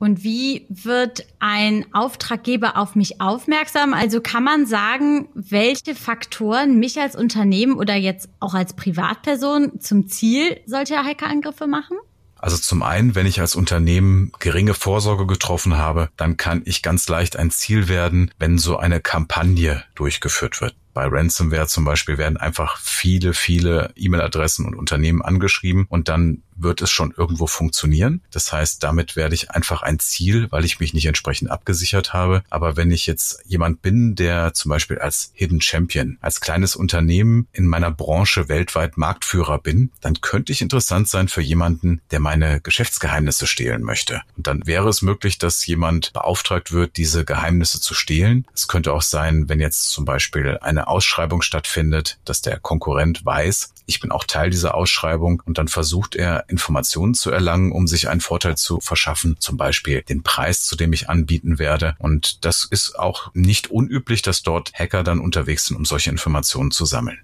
Und 0.03 0.25
wie 0.25 0.67
wird 0.69 1.29
ein 1.39 1.87
Auftraggeber 1.93 2.77
auf 2.77 2.97
mich 2.97 3.21
aufmerksam? 3.21 3.95
Also 3.95 4.21
kann 4.21 4.43
man 4.43 4.67
sagen, 4.67 5.29
welche 5.33 5.95
Faktoren 5.95 6.81
mich 6.81 6.99
als 6.99 7.15
Unternehmen 7.15 7.75
oder 7.75 7.95
jetzt 7.95 8.29
auch 8.41 8.55
als 8.55 8.75
Privatperson 8.75 9.79
zum 9.79 10.09
Ziel 10.09 10.59
solcher 10.67 11.05
Hackerangriffe 11.05 11.69
machen? 11.69 11.99
Also 12.35 12.57
zum 12.57 12.83
einen, 12.83 13.15
wenn 13.15 13.27
ich 13.27 13.41
als 13.41 13.55
Unternehmen 13.55 14.33
geringe 14.41 14.75
Vorsorge 14.75 15.25
getroffen 15.25 15.77
habe, 15.77 16.09
dann 16.17 16.37
kann 16.37 16.63
ich 16.65 16.83
ganz 16.83 17.09
leicht 17.09 17.37
ein 17.37 17.53
Ziel 17.53 17.87
werden, 17.87 18.33
wenn 18.41 18.59
so 18.59 18.79
eine 18.79 19.01
Kampagne 19.01 19.85
durchgeführt 19.95 20.61
wird. 20.61 20.75
Bei 20.95 21.07
Ransomware 21.07 21.67
zum 21.67 21.85
Beispiel 21.85 22.19
werden 22.19 22.37
einfach 22.37 22.79
viele, 22.79 23.35
viele 23.35 23.93
E-Mail-Adressen 23.97 24.67
und 24.67 24.75
Unternehmen 24.75 25.23
angeschrieben 25.23 25.87
und 25.89 26.09
dann 26.09 26.43
wird 26.57 26.83
es 26.83 26.91
schon 26.91 27.13
irgendwo 27.17 27.47
funktionieren. 27.47 28.23
Das 28.31 28.53
heißt, 28.53 28.83
damit 28.83 29.17
werde 29.17 29.35
ich 29.35 29.51
einfach 29.51 29.83
ein 29.83 29.99
Ziel, 29.99 30.51
weil 30.51 30.65
ich 30.65 30.81
mich 30.81 30.95
nicht 30.95 31.07
entsprechend 31.07 31.51
abgesichert 31.51 32.13
habe. 32.13 32.43
Aber 32.51 32.77
wenn 32.77 32.91
ich 32.91 33.07
jetzt 33.07 33.43
jemand 33.47 33.83
bin, 33.83 34.15
der 34.15 34.55
zum 34.55 34.69
Beispiel 34.71 34.99
als 34.99 35.31
Hidden 35.35 35.61
Champion, 35.61 36.19
als 36.21 36.41
kleines 36.41 36.77
Unternehmen 36.77 37.49
in 37.53 37.67
meiner 37.67 37.91
Branche 37.91 38.49
weltweit 38.49 38.97
Marktführer 38.97 39.59
bin, 39.59 39.91
dann 40.01 40.21
könnte 40.21 40.53
ich 40.53 40.63
interessant 40.63 41.09
sein 41.09 41.29
für 41.29 41.43
jemanden, 41.43 42.01
der 42.11 42.21
meine 42.21 42.61
Geschäftsgeheimnisse 42.61 43.47
stehlen 43.47 43.83
möchte. 43.83 44.23
Und 44.37 44.47
dann 44.47 44.67
wäre 44.67 44.89
es 44.89 45.03
möglich, 45.03 45.39
dass 45.39 45.67
jemand 45.67 46.13
beauftragt 46.13 46.73
wird, 46.73 46.97
diese 46.97 47.25
Geheimnisse 47.25 47.81
zu 47.81 47.95
stehlen. 47.95 48.47
Es 48.55 48.69
könnte 48.69 48.93
auch 48.93 49.03
sein, 49.03 49.49
wenn 49.49 49.61
jetzt 49.61 49.91
zum 49.91 50.05
Beispiel 50.05 50.59
eine 50.83 50.89
Ausschreibung 50.89 51.43
stattfindet, 51.43 52.19
dass 52.25 52.43
der 52.43 52.59
Konkurrent 52.59 53.25
weiß, 53.25 53.75
ich 53.87 54.01
bin 54.01 54.11
auch 54.11 54.25
Teil 54.25 54.51
dieser 54.51 54.75
Ausschreibung 54.75 55.43
und 55.45 55.59
dann 55.59 55.69
versucht 55.69 56.17
er 56.17 56.49
Informationen 56.49 57.15
zu 57.15 57.31
erlangen, 57.31 57.73
um 57.73 57.87
sich 57.87 58.09
einen 58.09 58.21
Vorteil 58.21 58.57
zu 58.57 58.81
verschaffen, 58.81 59.37
zum 59.39 59.57
Beispiel 59.57 60.03
den 60.03 60.23
Preis, 60.23 60.65
zu 60.65 60.77
dem 60.77 60.93
ich 60.93 61.09
anbieten 61.09 61.59
werde. 61.59 61.95
Und 61.99 62.45
das 62.45 62.67
ist 62.69 62.99
auch 62.99 63.31
nicht 63.35 63.71
unüblich, 63.71 64.23
dass 64.23 64.43
dort 64.43 64.73
Hacker 64.75 65.03
dann 65.05 65.21
unterwegs 65.21 65.67
sind, 65.67 65.77
um 65.77 65.85
solche 65.85 66.11
Informationen 66.11 66.71
zu 66.71 66.85
sammeln. 66.85 67.21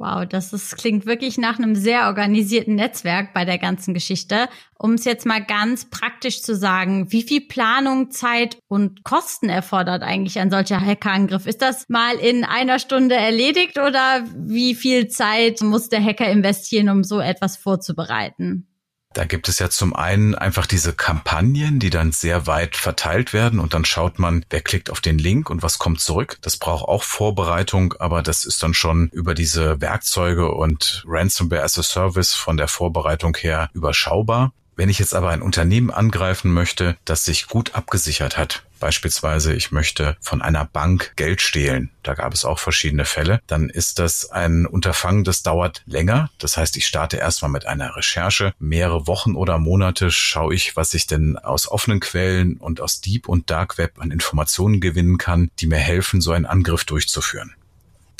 Wow, 0.00 0.24
das 0.26 0.54
ist, 0.54 0.78
klingt 0.78 1.04
wirklich 1.04 1.36
nach 1.36 1.58
einem 1.58 1.74
sehr 1.76 2.06
organisierten 2.06 2.74
Netzwerk 2.74 3.34
bei 3.34 3.44
der 3.44 3.58
ganzen 3.58 3.92
Geschichte. 3.92 4.48
Um 4.78 4.94
es 4.94 5.04
jetzt 5.04 5.26
mal 5.26 5.44
ganz 5.44 5.90
praktisch 5.90 6.40
zu 6.40 6.56
sagen, 6.56 7.12
wie 7.12 7.20
viel 7.20 7.42
Planung, 7.42 8.10
Zeit 8.10 8.56
und 8.66 9.04
Kosten 9.04 9.50
erfordert 9.50 10.02
eigentlich 10.02 10.38
ein 10.38 10.50
solcher 10.50 10.80
Hackerangriff? 10.80 11.44
Ist 11.46 11.60
das 11.60 11.86
mal 11.90 12.14
in 12.14 12.44
einer 12.44 12.78
Stunde 12.78 13.14
erledigt 13.14 13.76
oder 13.76 14.24
wie 14.34 14.74
viel 14.74 15.08
Zeit 15.08 15.60
muss 15.60 15.90
der 15.90 16.02
Hacker 16.02 16.30
investieren, 16.30 16.88
um 16.88 17.04
so 17.04 17.20
etwas 17.20 17.58
vorzubereiten? 17.58 18.69
Da 19.12 19.24
gibt 19.24 19.48
es 19.48 19.58
ja 19.58 19.68
zum 19.68 19.94
einen 19.94 20.36
einfach 20.36 20.66
diese 20.66 20.92
Kampagnen, 20.92 21.80
die 21.80 21.90
dann 21.90 22.12
sehr 22.12 22.46
weit 22.46 22.76
verteilt 22.76 23.32
werden 23.32 23.58
und 23.58 23.74
dann 23.74 23.84
schaut 23.84 24.20
man, 24.20 24.44
wer 24.50 24.60
klickt 24.60 24.88
auf 24.88 25.00
den 25.00 25.18
Link 25.18 25.50
und 25.50 25.64
was 25.64 25.80
kommt 25.80 26.00
zurück. 26.00 26.38
Das 26.42 26.56
braucht 26.56 26.86
auch 26.86 27.02
Vorbereitung, 27.02 27.94
aber 27.98 28.22
das 28.22 28.44
ist 28.44 28.62
dann 28.62 28.72
schon 28.72 29.08
über 29.08 29.34
diese 29.34 29.80
Werkzeuge 29.80 30.52
und 30.52 31.02
Ransomware 31.08 31.64
as 31.64 31.76
a 31.76 31.82
Service 31.82 32.34
von 32.34 32.56
der 32.56 32.68
Vorbereitung 32.68 33.36
her 33.36 33.68
überschaubar. 33.72 34.52
Wenn 34.80 34.88
ich 34.88 34.98
jetzt 34.98 35.14
aber 35.14 35.28
ein 35.28 35.42
Unternehmen 35.42 35.90
angreifen 35.90 36.54
möchte, 36.54 36.96
das 37.04 37.26
sich 37.26 37.48
gut 37.48 37.74
abgesichert 37.74 38.38
hat, 38.38 38.62
beispielsweise 38.78 39.52
ich 39.52 39.72
möchte 39.72 40.16
von 40.22 40.40
einer 40.40 40.64
Bank 40.64 41.12
Geld 41.16 41.42
stehlen, 41.42 41.90
da 42.02 42.14
gab 42.14 42.32
es 42.32 42.46
auch 42.46 42.58
verschiedene 42.58 43.04
Fälle, 43.04 43.42
dann 43.46 43.68
ist 43.68 43.98
das 43.98 44.30
ein 44.30 44.64
Unterfangen, 44.64 45.22
das 45.22 45.42
dauert 45.42 45.82
länger. 45.84 46.30
Das 46.38 46.56
heißt, 46.56 46.78
ich 46.78 46.86
starte 46.86 47.18
erstmal 47.18 47.50
mit 47.50 47.66
einer 47.66 47.94
Recherche. 47.94 48.54
Mehrere 48.58 49.06
Wochen 49.06 49.34
oder 49.34 49.58
Monate 49.58 50.10
schaue 50.10 50.54
ich, 50.54 50.76
was 50.76 50.94
ich 50.94 51.06
denn 51.06 51.36
aus 51.36 51.70
offenen 51.70 52.00
Quellen 52.00 52.56
und 52.56 52.80
aus 52.80 53.02
Deep 53.02 53.28
und 53.28 53.50
Dark 53.50 53.76
Web 53.76 53.98
an 53.98 54.10
Informationen 54.10 54.80
gewinnen 54.80 55.18
kann, 55.18 55.50
die 55.58 55.66
mir 55.66 55.76
helfen, 55.76 56.22
so 56.22 56.32
einen 56.32 56.46
Angriff 56.46 56.86
durchzuführen 56.86 57.54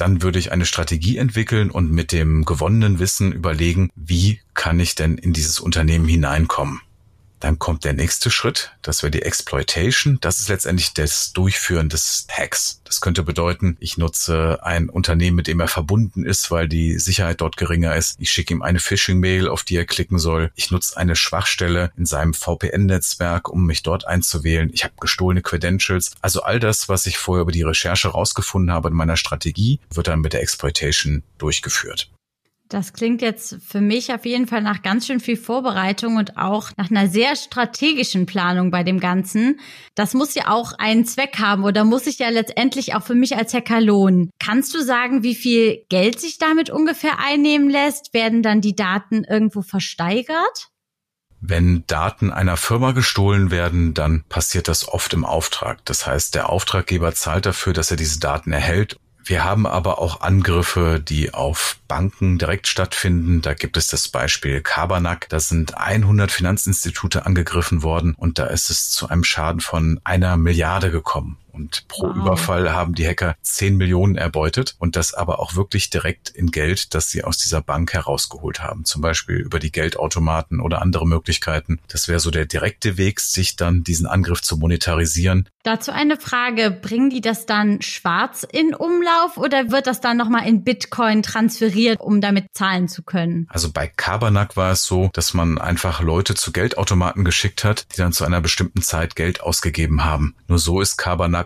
dann 0.00 0.22
würde 0.22 0.38
ich 0.38 0.52
eine 0.52 0.66
Strategie 0.66 1.18
entwickeln 1.18 1.70
und 1.70 1.90
mit 1.90 2.12
dem 2.12 2.44
gewonnenen 2.44 2.98
Wissen 2.98 3.32
überlegen, 3.32 3.90
wie 3.94 4.40
kann 4.54 4.80
ich 4.80 4.94
denn 4.94 5.18
in 5.18 5.32
dieses 5.32 5.60
Unternehmen 5.60 6.08
hineinkommen. 6.08 6.80
Dann 7.40 7.58
kommt 7.58 7.84
der 7.84 7.94
nächste 7.94 8.30
Schritt, 8.30 8.72
das 8.82 9.02
wäre 9.02 9.10
die 9.10 9.22
Exploitation. 9.22 10.18
Das 10.20 10.40
ist 10.40 10.50
letztendlich 10.50 10.92
das 10.92 11.32
Durchführen 11.32 11.88
des 11.88 12.26
Hacks. 12.30 12.82
Das 12.84 13.00
könnte 13.00 13.22
bedeuten, 13.22 13.78
ich 13.80 13.96
nutze 13.96 14.58
ein 14.62 14.90
Unternehmen, 14.90 15.36
mit 15.36 15.46
dem 15.46 15.58
er 15.58 15.68
verbunden 15.68 16.24
ist, 16.24 16.50
weil 16.50 16.68
die 16.68 16.98
Sicherheit 16.98 17.40
dort 17.40 17.56
geringer 17.56 17.96
ist. 17.96 18.16
Ich 18.18 18.30
schicke 18.30 18.52
ihm 18.52 18.62
eine 18.62 18.78
Phishing-Mail, 18.78 19.48
auf 19.48 19.62
die 19.62 19.76
er 19.76 19.86
klicken 19.86 20.18
soll. 20.18 20.52
Ich 20.54 20.70
nutze 20.70 20.98
eine 20.98 21.16
Schwachstelle 21.16 21.92
in 21.96 22.04
seinem 22.04 22.34
VPN-Netzwerk, 22.34 23.48
um 23.48 23.64
mich 23.64 23.82
dort 23.82 24.06
einzuwählen. 24.06 24.70
Ich 24.74 24.84
habe 24.84 24.94
gestohlene 25.00 25.40
Credentials. 25.40 26.12
Also 26.20 26.42
all 26.42 26.60
das, 26.60 26.90
was 26.90 27.06
ich 27.06 27.16
vorher 27.16 27.42
über 27.42 27.52
die 27.52 27.62
Recherche 27.62 28.08
rausgefunden 28.08 28.70
habe 28.70 28.88
in 28.88 28.94
meiner 28.94 29.16
Strategie, 29.16 29.80
wird 29.94 30.08
dann 30.08 30.20
mit 30.20 30.34
der 30.34 30.42
Exploitation 30.42 31.22
durchgeführt. 31.38 32.10
Das 32.70 32.92
klingt 32.92 33.20
jetzt 33.20 33.56
für 33.66 33.80
mich 33.80 34.14
auf 34.14 34.24
jeden 34.24 34.46
Fall 34.46 34.62
nach 34.62 34.82
ganz 34.82 35.08
schön 35.08 35.18
viel 35.18 35.36
Vorbereitung 35.36 36.16
und 36.16 36.36
auch 36.36 36.70
nach 36.76 36.88
einer 36.88 37.08
sehr 37.08 37.34
strategischen 37.34 38.26
Planung 38.26 38.70
bei 38.70 38.84
dem 38.84 39.00
Ganzen. 39.00 39.58
Das 39.96 40.14
muss 40.14 40.36
ja 40.36 40.46
auch 40.46 40.74
einen 40.78 41.04
Zweck 41.04 41.40
haben 41.40 41.64
oder 41.64 41.82
muss 41.82 42.04
sich 42.04 42.20
ja 42.20 42.28
letztendlich 42.28 42.94
auch 42.94 43.02
für 43.02 43.16
mich 43.16 43.36
als 43.36 43.52
Hacker 43.54 43.80
lohnen. 43.80 44.30
Kannst 44.38 44.72
du 44.72 44.84
sagen, 44.84 45.24
wie 45.24 45.34
viel 45.34 45.84
Geld 45.88 46.20
sich 46.20 46.38
damit 46.38 46.70
ungefähr 46.70 47.18
einnehmen 47.18 47.68
lässt? 47.68 48.14
Werden 48.14 48.44
dann 48.44 48.60
die 48.60 48.76
Daten 48.76 49.24
irgendwo 49.24 49.62
versteigert? 49.62 50.68
Wenn 51.40 51.82
Daten 51.88 52.30
einer 52.30 52.56
Firma 52.56 52.92
gestohlen 52.92 53.50
werden, 53.50 53.94
dann 53.94 54.22
passiert 54.28 54.68
das 54.68 54.86
oft 54.86 55.12
im 55.12 55.24
Auftrag. 55.24 55.84
Das 55.86 56.06
heißt, 56.06 56.36
der 56.36 56.48
Auftraggeber 56.48 57.14
zahlt 57.16 57.46
dafür, 57.46 57.72
dass 57.72 57.90
er 57.90 57.96
diese 57.96 58.20
Daten 58.20 58.52
erhält 58.52 58.96
wir 59.24 59.44
haben 59.44 59.66
aber 59.66 59.98
auch 59.98 60.22
Angriffe, 60.22 61.00
die 61.00 61.34
auf 61.34 61.78
Banken 61.88 62.38
direkt 62.38 62.66
stattfinden. 62.66 63.42
Da 63.42 63.54
gibt 63.54 63.76
es 63.76 63.86
das 63.86 64.08
Beispiel 64.08 64.60
Kabernack. 64.60 65.28
Da 65.28 65.40
sind 65.40 65.76
100 65.76 66.30
Finanzinstitute 66.30 67.26
angegriffen 67.26 67.82
worden 67.82 68.14
und 68.14 68.38
da 68.38 68.46
ist 68.46 68.70
es 68.70 68.90
zu 68.90 69.08
einem 69.08 69.24
Schaden 69.24 69.60
von 69.60 70.00
einer 70.04 70.36
Milliarde 70.36 70.90
gekommen. 70.90 71.36
Und 71.60 71.86
pro 71.88 72.06
wow. 72.06 72.16
Überfall 72.16 72.72
haben 72.72 72.94
die 72.94 73.06
Hacker 73.06 73.36
10 73.42 73.76
Millionen 73.76 74.16
erbeutet 74.16 74.76
und 74.78 74.96
das 74.96 75.12
aber 75.12 75.40
auch 75.40 75.56
wirklich 75.56 75.90
direkt 75.90 76.30
in 76.30 76.50
Geld, 76.50 76.94
das 76.94 77.10
sie 77.10 77.22
aus 77.22 77.36
dieser 77.36 77.60
Bank 77.60 77.92
herausgeholt 77.92 78.62
haben. 78.62 78.86
Zum 78.86 79.02
Beispiel 79.02 79.36
über 79.36 79.58
die 79.58 79.70
Geldautomaten 79.70 80.60
oder 80.60 80.80
andere 80.80 81.06
Möglichkeiten. 81.06 81.78
Das 81.88 82.08
wäre 82.08 82.18
so 82.18 82.30
der 82.30 82.46
direkte 82.46 82.96
Weg, 82.96 83.20
sich 83.20 83.56
dann 83.56 83.84
diesen 83.84 84.06
Angriff 84.06 84.40
zu 84.40 84.56
monetarisieren. 84.56 85.48
Dazu 85.62 85.92
eine 85.92 86.16
Frage. 86.16 86.70
Bringen 86.70 87.10
die 87.10 87.20
das 87.20 87.44
dann 87.44 87.82
schwarz 87.82 88.46
in 88.50 88.74
Umlauf 88.74 89.36
oder 89.36 89.70
wird 89.70 89.86
das 89.86 90.00
dann 90.00 90.16
nochmal 90.16 90.48
in 90.48 90.64
Bitcoin 90.64 91.22
transferiert, 91.22 92.00
um 92.00 92.22
damit 92.22 92.46
zahlen 92.54 92.88
zu 92.88 93.02
können? 93.02 93.46
Also 93.50 93.70
bei 93.70 93.86
Kabernack 93.86 94.56
war 94.56 94.72
es 94.72 94.84
so, 94.84 95.10
dass 95.12 95.34
man 95.34 95.58
einfach 95.58 96.00
Leute 96.00 96.34
zu 96.34 96.52
Geldautomaten 96.52 97.24
geschickt 97.24 97.64
hat, 97.64 97.86
die 97.92 97.98
dann 97.98 98.12
zu 98.12 98.24
einer 98.24 98.40
bestimmten 98.40 98.80
Zeit 98.80 99.14
Geld 99.14 99.42
ausgegeben 99.42 100.02
haben. 100.02 100.34
Nur 100.48 100.58
so 100.58 100.80
ist 100.80 100.96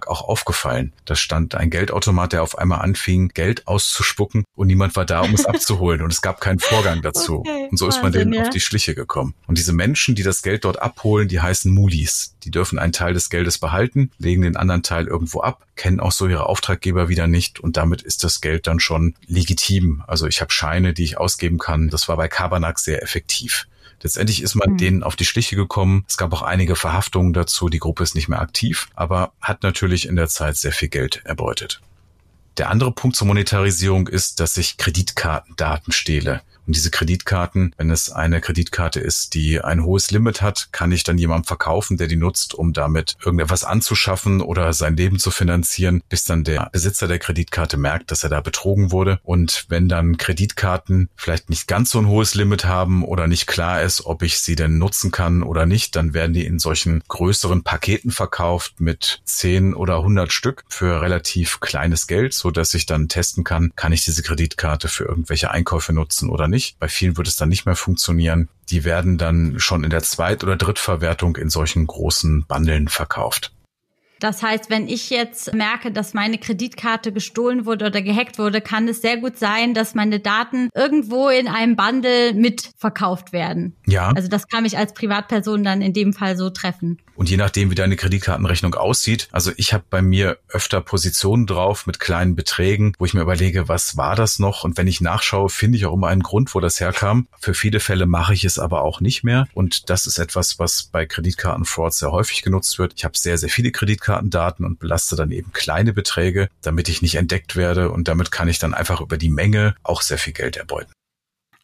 Kabernack 0.04 0.08
auch 0.08 0.28
aufgefallen. 0.28 0.92
Da 1.04 1.16
stand 1.16 1.54
ein 1.54 1.70
Geldautomat, 1.70 2.32
der 2.32 2.42
auf 2.42 2.58
einmal 2.58 2.80
anfing, 2.80 3.28
Geld 3.28 3.66
auszuspucken 3.66 4.44
und 4.54 4.66
niemand 4.66 4.96
war 4.96 5.04
da, 5.04 5.20
um 5.20 5.34
es 5.34 5.46
abzuholen 5.46 6.02
und 6.02 6.12
es 6.12 6.22
gab 6.22 6.40
keinen 6.40 6.58
Vorgang 6.58 7.02
dazu. 7.02 7.40
Okay, 7.40 7.68
und 7.70 7.76
so 7.76 7.88
ist 7.88 8.02
man 8.02 8.12
denen 8.12 8.32
ja. 8.32 8.42
auf 8.42 8.50
die 8.50 8.60
Schliche 8.60 8.94
gekommen. 8.94 9.34
Und 9.46 9.58
diese 9.58 9.72
Menschen, 9.72 10.14
die 10.14 10.22
das 10.22 10.42
Geld 10.42 10.64
dort 10.64 10.80
abholen, 10.80 11.28
die 11.28 11.40
heißen 11.40 11.72
Mulis. 11.72 12.34
Die 12.44 12.50
dürfen 12.50 12.78
einen 12.78 12.92
Teil 12.92 13.14
des 13.14 13.30
Geldes 13.30 13.58
behalten, 13.58 14.10
legen 14.18 14.42
den 14.42 14.56
anderen 14.56 14.82
Teil 14.82 15.06
irgendwo 15.06 15.40
ab, 15.40 15.66
kennen 15.76 16.00
auch 16.00 16.12
so 16.12 16.28
ihre 16.28 16.46
Auftraggeber 16.46 17.08
wieder 17.08 17.26
nicht 17.26 17.60
und 17.60 17.76
damit 17.76 18.02
ist 18.02 18.24
das 18.24 18.40
Geld 18.40 18.66
dann 18.66 18.80
schon 18.80 19.14
legitim. 19.26 20.02
Also 20.06 20.26
ich 20.26 20.40
habe 20.40 20.52
Scheine, 20.52 20.92
die 20.92 21.04
ich 21.04 21.18
ausgeben 21.18 21.58
kann. 21.58 21.88
Das 21.88 22.08
war 22.08 22.16
bei 22.16 22.28
Kabernack 22.28 22.78
sehr 22.78 23.02
effektiv. 23.02 23.66
Letztendlich 24.04 24.42
ist 24.42 24.54
man 24.54 24.72
mhm. 24.72 24.76
denen 24.76 25.02
auf 25.02 25.16
die 25.16 25.24
Schliche 25.24 25.56
gekommen. 25.56 26.04
Es 26.06 26.18
gab 26.18 26.34
auch 26.34 26.42
einige 26.42 26.76
Verhaftungen 26.76 27.32
dazu. 27.32 27.70
Die 27.70 27.78
Gruppe 27.78 28.02
ist 28.02 28.14
nicht 28.14 28.28
mehr 28.28 28.40
aktiv, 28.40 28.88
aber 28.94 29.32
hat 29.40 29.62
natürlich 29.62 30.06
in 30.06 30.14
der 30.14 30.28
Zeit 30.28 30.58
sehr 30.58 30.72
viel 30.72 30.90
Geld 30.90 31.22
erbeutet. 31.24 31.80
Der 32.58 32.68
andere 32.68 32.92
Punkt 32.92 33.16
zur 33.16 33.26
Monetarisierung 33.26 34.06
ist, 34.06 34.40
dass 34.40 34.58
ich 34.58 34.76
Kreditkartendaten 34.76 35.94
stehle. 35.94 36.42
Und 36.66 36.76
diese 36.76 36.90
Kreditkarten, 36.90 37.74
wenn 37.76 37.90
es 37.90 38.10
eine 38.10 38.40
Kreditkarte 38.40 39.00
ist, 39.00 39.34
die 39.34 39.60
ein 39.60 39.84
hohes 39.84 40.10
Limit 40.10 40.42
hat, 40.42 40.68
kann 40.72 40.92
ich 40.92 41.04
dann 41.04 41.18
jemandem 41.18 41.44
verkaufen, 41.44 41.96
der 41.96 42.06
die 42.06 42.16
nutzt, 42.16 42.54
um 42.54 42.72
damit 42.72 43.16
irgendetwas 43.24 43.64
anzuschaffen 43.64 44.40
oder 44.40 44.72
sein 44.72 44.96
Leben 44.96 45.18
zu 45.18 45.30
finanzieren, 45.30 46.02
bis 46.08 46.24
dann 46.24 46.44
der 46.44 46.70
Besitzer 46.72 47.08
der 47.08 47.18
Kreditkarte 47.18 47.76
merkt, 47.76 48.10
dass 48.10 48.24
er 48.24 48.30
da 48.30 48.40
betrogen 48.40 48.92
wurde. 48.92 49.20
Und 49.22 49.66
wenn 49.68 49.88
dann 49.88 50.16
Kreditkarten 50.16 51.08
vielleicht 51.16 51.50
nicht 51.50 51.68
ganz 51.68 51.90
so 51.90 51.98
ein 51.98 52.08
hohes 52.08 52.34
Limit 52.34 52.64
haben 52.64 53.04
oder 53.04 53.26
nicht 53.26 53.46
klar 53.46 53.82
ist, 53.82 54.06
ob 54.06 54.22
ich 54.22 54.38
sie 54.38 54.56
denn 54.56 54.78
nutzen 54.78 55.10
kann 55.10 55.42
oder 55.42 55.66
nicht, 55.66 55.96
dann 55.96 56.14
werden 56.14 56.32
die 56.32 56.46
in 56.46 56.58
solchen 56.58 57.02
größeren 57.08 57.62
Paketen 57.62 58.10
verkauft 58.10 58.80
mit 58.80 59.20
10 59.24 59.74
oder 59.74 59.98
100 59.98 60.32
Stück 60.32 60.64
für 60.68 61.02
relativ 61.02 61.60
kleines 61.60 62.06
Geld, 62.06 62.32
so 62.34 62.50
dass 62.50 62.74
ich 62.74 62.86
dann 62.86 63.08
testen 63.08 63.44
kann, 63.44 63.72
kann 63.76 63.92
ich 63.92 64.04
diese 64.04 64.22
Kreditkarte 64.22 64.88
für 64.88 65.04
irgendwelche 65.04 65.50
Einkäufe 65.50 65.92
nutzen 65.92 66.30
oder 66.30 66.48
nicht 66.48 66.53
nicht. 66.54 66.78
Bei 66.78 66.88
vielen 66.88 67.16
wird 67.16 67.28
es 67.28 67.36
dann 67.36 67.48
nicht 67.50 67.66
mehr 67.66 67.76
funktionieren. 67.76 68.48
Die 68.70 68.84
werden 68.84 69.18
dann 69.18 69.58
schon 69.58 69.84
in 69.84 69.90
der 69.90 70.02
Zweit- 70.02 70.42
oder 70.42 70.56
Drittverwertung 70.56 71.36
in 71.36 71.50
solchen 71.50 71.86
großen 71.86 72.46
Bundeln 72.46 72.88
verkauft. 72.88 73.52
Das 74.20 74.42
heißt, 74.42 74.70
wenn 74.70 74.88
ich 74.88 75.10
jetzt 75.10 75.52
merke, 75.52 75.92
dass 75.92 76.14
meine 76.14 76.38
Kreditkarte 76.38 77.12
gestohlen 77.12 77.66
wurde 77.66 77.86
oder 77.86 78.00
gehackt 78.00 78.38
wurde, 78.38 78.60
kann 78.62 78.88
es 78.88 79.02
sehr 79.02 79.18
gut 79.18 79.36
sein, 79.36 79.74
dass 79.74 79.94
meine 79.94 80.20
Daten 80.20 80.70
irgendwo 80.74 81.28
in 81.28 81.48
einem 81.48 81.76
Bundle 81.76 82.32
mitverkauft 82.32 83.34
werden. 83.34 83.76
Ja. 83.86 84.12
Also 84.14 84.28
das 84.28 84.48
kann 84.48 84.62
mich 84.62 84.78
als 84.78 84.94
Privatperson 84.94 85.62
dann 85.62 85.82
in 85.82 85.92
dem 85.92 86.14
Fall 86.14 86.38
so 86.38 86.48
treffen. 86.48 87.02
Und 87.16 87.30
je 87.30 87.36
nachdem, 87.36 87.70
wie 87.70 87.74
deine 87.74 87.96
Kreditkartenrechnung 87.96 88.74
aussieht, 88.74 89.28
also 89.32 89.52
ich 89.56 89.72
habe 89.72 89.84
bei 89.88 90.02
mir 90.02 90.38
öfter 90.48 90.80
Positionen 90.80 91.46
drauf 91.46 91.86
mit 91.86 92.00
kleinen 92.00 92.34
Beträgen, 92.36 92.94
wo 92.98 93.04
ich 93.04 93.14
mir 93.14 93.22
überlege, 93.22 93.68
was 93.68 93.96
war 93.96 94.16
das 94.16 94.38
noch? 94.38 94.64
Und 94.64 94.76
wenn 94.76 94.86
ich 94.86 95.00
nachschaue, 95.00 95.48
finde 95.48 95.78
ich 95.78 95.86
auch 95.86 95.94
immer 95.94 96.08
einen 96.08 96.22
Grund, 96.22 96.54
wo 96.54 96.60
das 96.60 96.80
herkam. 96.80 97.28
Für 97.38 97.54
viele 97.54 97.80
Fälle 97.80 98.06
mache 98.06 98.34
ich 98.34 98.44
es 98.44 98.58
aber 98.58 98.82
auch 98.82 99.00
nicht 99.00 99.24
mehr. 99.24 99.46
Und 99.54 99.90
das 99.90 100.06
ist 100.06 100.18
etwas, 100.18 100.58
was 100.58 100.84
bei 100.84 101.06
Kreditkartenfrauds 101.06 101.98
sehr 101.98 102.12
häufig 102.12 102.42
genutzt 102.42 102.78
wird. 102.78 102.94
Ich 102.96 103.04
habe 103.04 103.16
sehr, 103.16 103.38
sehr 103.38 103.48
viele 103.48 103.70
Kreditkartendaten 103.70 104.64
und 104.64 104.78
belaste 104.78 105.16
dann 105.16 105.30
eben 105.30 105.52
kleine 105.52 105.92
Beträge, 105.92 106.48
damit 106.62 106.88
ich 106.88 107.02
nicht 107.02 107.14
entdeckt 107.16 107.56
werde. 107.56 107.90
Und 107.90 108.08
damit 108.08 108.30
kann 108.30 108.48
ich 108.48 108.58
dann 108.58 108.74
einfach 108.74 109.00
über 109.00 109.16
die 109.16 109.30
Menge 109.30 109.74
auch 109.82 110.02
sehr 110.02 110.18
viel 110.18 110.32
Geld 110.32 110.56
erbeuten. 110.56 110.92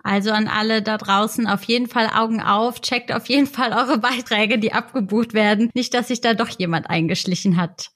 Also 0.03 0.31
an 0.31 0.49
alle 0.49 0.83
da 0.83 0.97
draußen 0.97 1.47
auf 1.47 1.65
jeden 1.65 1.87
Fall 1.87 2.09
Augen 2.15 2.43
auf, 2.43 2.81
checkt 2.81 3.13
auf 3.13 3.29
jeden 3.29 3.47
Fall 3.47 3.73
eure 3.73 3.99
Beiträge, 3.99 4.59
die 4.59 4.73
abgebucht 4.73 5.35
werden. 5.35 5.71
Nicht, 5.75 5.95
dass 5.95 6.09
sich 6.09 6.21
da 6.21 6.35
doch 6.35 6.49
jemand 6.49 6.89
eingeschlichen 6.89 7.57
hat. 7.57 7.91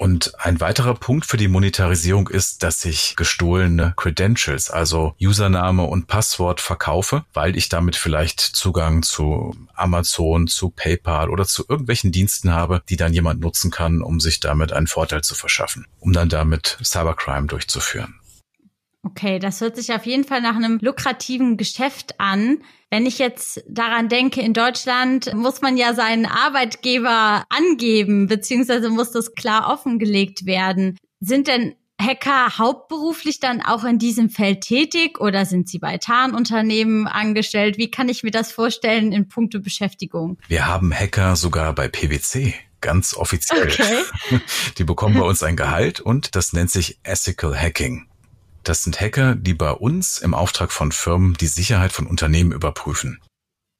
Und 0.00 0.32
ein 0.40 0.60
weiterer 0.60 0.94
Punkt 0.94 1.26
für 1.26 1.36
die 1.36 1.46
Monetarisierung 1.46 2.28
ist, 2.28 2.62
dass 2.62 2.86
ich 2.86 3.16
gestohlene 3.16 3.92
Credentials, 3.98 4.70
also 4.70 5.14
Username 5.20 5.82
und 5.82 6.06
Passwort 6.06 6.62
verkaufe, 6.62 7.26
weil 7.34 7.54
ich 7.54 7.68
damit 7.68 7.96
vielleicht 7.96 8.40
Zugang 8.40 9.02
zu 9.02 9.54
Amazon, 9.74 10.46
zu 10.46 10.70
PayPal 10.70 11.28
oder 11.28 11.44
zu 11.44 11.66
irgendwelchen 11.68 12.12
Diensten 12.12 12.50
habe, 12.50 12.80
die 12.88 12.96
dann 12.96 13.12
jemand 13.12 13.40
nutzen 13.40 13.70
kann, 13.70 14.00
um 14.00 14.20
sich 14.20 14.40
damit 14.40 14.72
einen 14.72 14.86
Vorteil 14.86 15.20
zu 15.20 15.34
verschaffen, 15.34 15.86
um 15.98 16.14
dann 16.14 16.30
damit 16.30 16.78
Cybercrime 16.82 17.48
durchzuführen. 17.48 18.19
Okay, 19.02 19.38
das 19.38 19.60
hört 19.60 19.76
sich 19.76 19.92
auf 19.92 20.04
jeden 20.04 20.24
Fall 20.24 20.42
nach 20.42 20.56
einem 20.56 20.78
lukrativen 20.80 21.56
Geschäft 21.56 22.20
an. 22.20 22.58
Wenn 22.90 23.06
ich 23.06 23.18
jetzt 23.18 23.64
daran 23.66 24.08
denke, 24.08 24.42
in 24.42 24.52
Deutschland 24.52 25.32
muss 25.34 25.62
man 25.62 25.76
ja 25.76 25.94
seinen 25.94 26.26
Arbeitgeber 26.26 27.44
angeben, 27.48 28.26
beziehungsweise 28.26 28.90
muss 28.90 29.12
das 29.12 29.34
klar 29.34 29.72
offengelegt 29.72 30.44
werden. 30.44 30.98
Sind 31.20 31.48
denn 31.48 31.74
Hacker 32.00 32.58
hauptberuflich 32.58 33.40
dann 33.40 33.62
auch 33.62 33.84
in 33.84 33.98
diesem 33.98 34.30
Feld 34.30 34.62
tätig 34.62 35.20
oder 35.20 35.46
sind 35.46 35.68
sie 35.68 35.78
bei 35.78 35.98
Tarnunternehmen 35.98 37.06
angestellt? 37.06 37.78
Wie 37.78 37.90
kann 37.90 38.08
ich 38.08 38.22
mir 38.22 38.30
das 38.30 38.52
vorstellen 38.52 39.12
in 39.12 39.28
puncto 39.28 39.60
Beschäftigung? 39.60 40.38
Wir 40.48 40.66
haben 40.66 40.92
Hacker 40.92 41.36
sogar 41.36 41.74
bei 41.74 41.88
PwC 41.88 42.54
ganz 42.80 43.14
offiziell. 43.14 43.68
Okay. 43.68 44.40
Die 44.78 44.84
bekommen 44.84 45.18
bei 45.18 45.26
uns 45.26 45.42
ein 45.42 45.56
Gehalt 45.56 46.00
und 46.00 46.34
das 46.34 46.52
nennt 46.52 46.70
sich 46.70 46.98
Ethical 47.04 47.54
Hacking. 47.54 48.09
Das 48.62 48.82
sind 48.82 49.00
Hacker, 49.00 49.34
die 49.36 49.54
bei 49.54 49.70
uns 49.72 50.18
im 50.18 50.34
Auftrag 50.34 50.72
von 50.72 50.92
Firmen 50.92 51.34
die 51.34 51.46
Sicherheit 51.46 51.92
von 51.92 52.06
Unternehmen 52.06 52.52
überprüfen. 52.52 53.20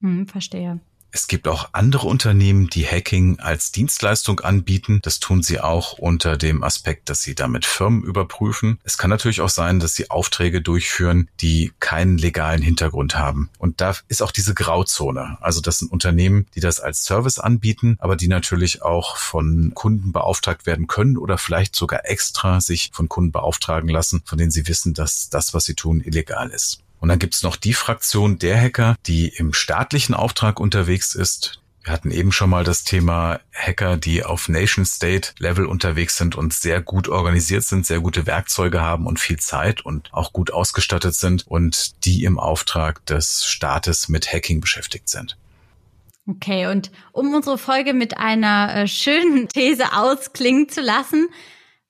Hm, 0.01 0.27
verstehe. 0.27 0.79
Es 1.13 1.27
gibt 1.27 1.49
auch 1.49 1.69
andere 1.73 2.07
Unternehmen, 2.07 2.67
die 2.67 2.87
Hacking 2.87 3.39
als 3.39 3.73
Dienstleistung 3.73 4.39
anbieten. 4.39 4.99
Das 5.03 5.19
tun 5.19 5.43
sie 5.43 5.59
auch 5.59 5.97
unter 5.97 6.37
dem 6.37 6.63
Aspekt, 6.63 7.09
dass 7.09 7.21
sie 7.21 7.35
damit 7.35 7.65
Firmen 7.65 8.01
überprüfen. 8.01 8.79
Es 8.83 8.97
kann 8.97 9.09
natürlich 9.09 9.41
auch 9.41 9.49
sein, 9.49 9.81
dass 9.81 9.93
sie 9.93 10.09
Aufträge 10.09 10.61
durchführen, 10.61 11.29
die 11.41 11.73
keinen 11.81 12.17
legalen 12.17 12.61
Hintergrund 12.61 13.15
haben. 13.15 13.49
Und 13.57 13.81
da 13.81 13.93
ist 14.07 14.23
auch 14.23 14.31
diese 14.31 14.53
Grauzone. 14.53 15.37
Also 15.41 15.59
das 15.59 15.79
sind 15.79 15.91
Unternehmen, 15.91 16.47
die 16.55 16.61
das 16.61 16.79
als 16.79 17.03
Service 17.03 17.39
anbieten, 17.39 17.97
aber 17.99 18.15
die 18.15 18.29
natürlich 18.29 18.81
auch 18.81 19.17
von 19.17 19.73
Kunden 19.73 20.13
beauftragt 20.13 20.65
werden 20.65 20.87
können 20.87 21.17
oder 21.17 21.37
vielleicht 21.37 21.75
sogar 21.75 22.05
extra 22.05 22.61
sich 22.61 22.91
von 22.93 23.09
Kunden 23.09 23.33
beauftragen 23.33 23.89
lassen, 23.89 24.21
von 24.25 24.37
denen 24.37 24.51
sie 24.51 24.67
wissen, 24.67 24.93
dass 24.93 25.29
das, 25.29 25.53
was 25.53 25.65
sie 25.65 25.75
tun, 25.75 25.99
illegal 25.99 26.49
ist. 26.51 26.79
Und 27.01 27.09
dann 27.09 27.19
gibt's 27.19 27.43
noch 27.43 27.55
die 27.55 27.73
Fraktion 27.73 28.37
der 28.37 28.61
Hacker, 28.61 28.95
die 29.07 29.27
im 29.27 29.53
staatlichen 29.53 30.13
Auftrag 30.13 30.59
unterwegs 30.59 31.15
ist. 31.15 31.59
Wir 31.83 31.91
hatten 31.93 32.11
eben 32.11 32.31
schon 32.31 32.51
mal 32.51 32.63
das 32.63 32.83
Thema 32.83 33.39
Hacker, 33.51 33.97
die 33.97 34.23
auf 34.23 34.47
Nation-State-Level 34.47 35.65
unterwegs 35.65 36.17
sind 36.17 36.35
und 36.35 36.53
sehr 36.53 36.79
gut 36.79 37.07
organisiert 37.07 37.63
sind, 37.63 37.87
sehr 37.87 38.01
gute 38.01 38.27
Werkzeuge 38.27 38.81
haben 38.81 39.07
und 39.07 39.19
viel 39.19 39.39
Zeit 39.39 39.83
und 39.83 40.13
auch 40.13 40.31
gut 40.31 40.53
ausgestattet 40.53 41.15
sind 41.15 41.47
und 41.47 42.05
die 42.05 42.23
im 42.23 42.37
Auftrag 42.37 43.03
des 43.07 43.45
Staates 43.45 44.07
mit 44.07 44.31
Hacking 44.31 44.61
beschäftigt 44.61 45.09
sind. 45.09 45.37
Okay, 46.27 46.67
und 46.67 46.91
um 47.13 47.33
unsere 47.33 47.57
Folge 47.57 47.95
mit 47.95 48.19
einer 48.19 48.75
äh, 48.75 48.87
schönen 48.87 49.47
These 49.47 49.93
ausklingen 49.93 50.69
zu 50.69 50.81
lassen, 50.81 51.29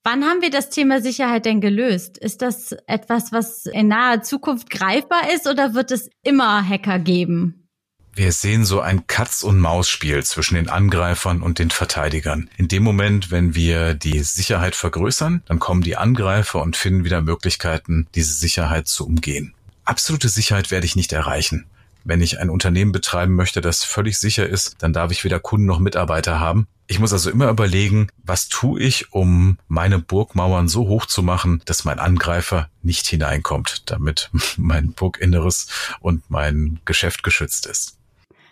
Wann 0.04 0.26
haben 0.26 0.42
wir 0.42 0.50
das 0.50 0.70
Thema 0.72 1.00
Sicherheit 1.00 1.46
denn 1.46 1.62
gelöst? 1.62 2.18
Ist 2.18 2.42
das 2.42 2.72
etwas, 2.88 3.32
was 3.32 3.68
in 3.68 3.88
naher 3.88 4.24
Zukunft 4.24 4.72
greifbar 4.72 5.32
ist 5.34 5.48
oder 5.48 5.76
wird 5.76 5.92
es 5.92 6.10
immer 6.24 6.68
Hacker 6.68 6.98
geben? 6.98 7.68
Wir 8.14 8.32
sehen 8.32 8.66
so 8.66 8.82
ein 8.82 9.06
Katz-und-Maus-Spiel 9.06 10.24
zwischen 10.24 10.56
den 10.56 10.70
Angreifern 10.70 11.42
und 11.44 11.60
den 11.60 11.70
Verteidigern. 11.70 12.50
In 12.58 12.68
dem 12.68 12.84
Moment, 12.84 13.32
wenn 13.32 13.56
wir 13.56 13.94
die 13.94 14.24
Sicherheit 14.24 14.76
vergrößern, 14.76 15.44
dann 15.46 15.60
kommen 15.60 15.82
die 15.82 15.96
Angreifer 15.96 16.62
und 16.62 16.76
finden 16.76 17.06
wieder 17.06 17.22
Möglichkeiten, 17.22 18.08
diese 18.16 18.34
Sicherheit 18.34 18.88
zu 18.88 19.06
umgehen. 19.06 19.54
Absolute 19.86 20.30
Sicherheit 20.30 20.72
werde 20.72 20.88
ich 20.88 20.96
nicht 20.96 21.14
erreichen. 21.14 21.68
Wenn 22.04 22.22
ich 22.22 22.40
ein 22.40 22.50
Unternehmen 22.50 22.92
betreiben 22.92 23.36
möchte, 23.36 23.62
das 23.62 23.84
völlig 23.84 24.18
sicher 24.18 24.48
ist, 24.48 24.76
dann 24.80 24.94
darf 24.94 25.12
ich 25.12 25.24
weder 25.24 25.40
Kunden 25.40 25.66
noch 25.66 25.80
Mitarbeiter 25.80 26.40
haben. 26.40 26.68
Ich 26.88 27.00
muss 27.00 27.14
also 27.14 27.30
immer 27.30 27.50
überlegen, 27.50 28.10
was 28.24 28.50
tue 28.50 28.82
ich, 28.82 29.14
um 29.14 29.58
meine 29.68 30.00
Burgmauern 30.00 30.68
so 30.68 30.88
hoch 30.88 31.06
zu 31.06 31.24
machen, 31.24 31.62
dass 31.66 31.86
mein 31.86 32.00
Angreifer 32.00 32.70
nicht 32.82 33.08
hineinkommt, 33.08 33.90
damit 33.90 34.30
mein 34.58 34.94
Burginneres 34.94 35.68
und 36.00 36.30
mein 36.30 36.80
Geschäft 36.86 37.24
geschützt 37.24 37.66
ist. 37.66 37.98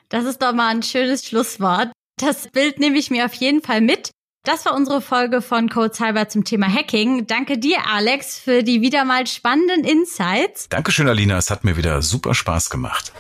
Das 0.10 0.26
ist 0.26 0.42
doch 0.42 0.54
mal 0.54 0.70
ein 0.70 0.84
schönes 0.84 1.26
Schlusswort. 1.26 1.92
Das 2.18 2.48
Bild 2.48 2.80
nehme 2.80 2.98
ich 2.98 3.12
mir 3.12 3.26
auf 3.26 3.34
jeden 3.34 3.62
Fall 3.62 3.82
mit. 3.82 4.12
Das 4.46 4.66
war 4.66 4.74
unsere 4.74 5.02
Folge 5.02 5.42
von 5.42 5.70
Code 5.70 5.94
Cyber 5.94 6.30
zum 6.30 6.46
Thema 6.46 6.68
Hacking. 6.74 7.28
Danke 7.28 7.58
dir, 7.58 7.86
Alex, 7.88 8.40
für 8.40 8.64
die 8.64 8.82
wieder 8.82 9.04
mal 9.04 9.28
spannenden 9.28 9.84
Insights. 9.84 10.70
Dankeschön, 10.70 11.08
Alina. 11.10 11.38
Es 11.38 11.52
hat 11.52 11.66
mir 11.66 11.76
wieder 11.76 12.02
super 12.02 12.34
Spaß 12.34 12.70
gemacht. 12.70 13.12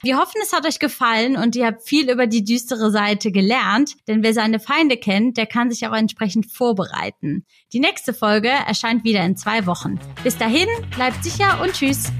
Wir 0.00 0.16
hoffen, 0.16 0.40
es 0.40 0.52
hat 0.52 0.64
euch 0.64 0.78
gefallen 0.78 1.36
und 1.36 1.56
ihr 1.56 1.66
habt 1.66 1.82
viel 1.82 2.08
über 2.08 2.28
die 2.28 2.44
düstere 2.44 2.92
Seite 2.92 3.32
gelernt, 3.32 3.96
denn 4.06 4.22
wer 4.22 4.32
seine 4.32 4.60
Feinde 4.60 4.96
kennt, 4.96 5.36
der 5.36 5.46
kann 5.46 5.72
sich 5.72 5.88
auch 5.88 5.92
entsprechend 5.92 6.46
vorbereiten. 6.52 7.44
Die 7.72 7.80
nächste 7.80 8.14
Folge 8.14 8.48
erscheint 8.48 9.02
wieder 9.02 9.24
in 9.24 9.36
zwei 9.36 9.66
Wochen. 9.66 9.98
Bis 10.22 10.38
dahin, 10.38 10.68
bleibt 10.94 11.24
sicher 11.24 11.60
und 11.60 11.72
tschüss. 11.72 12.12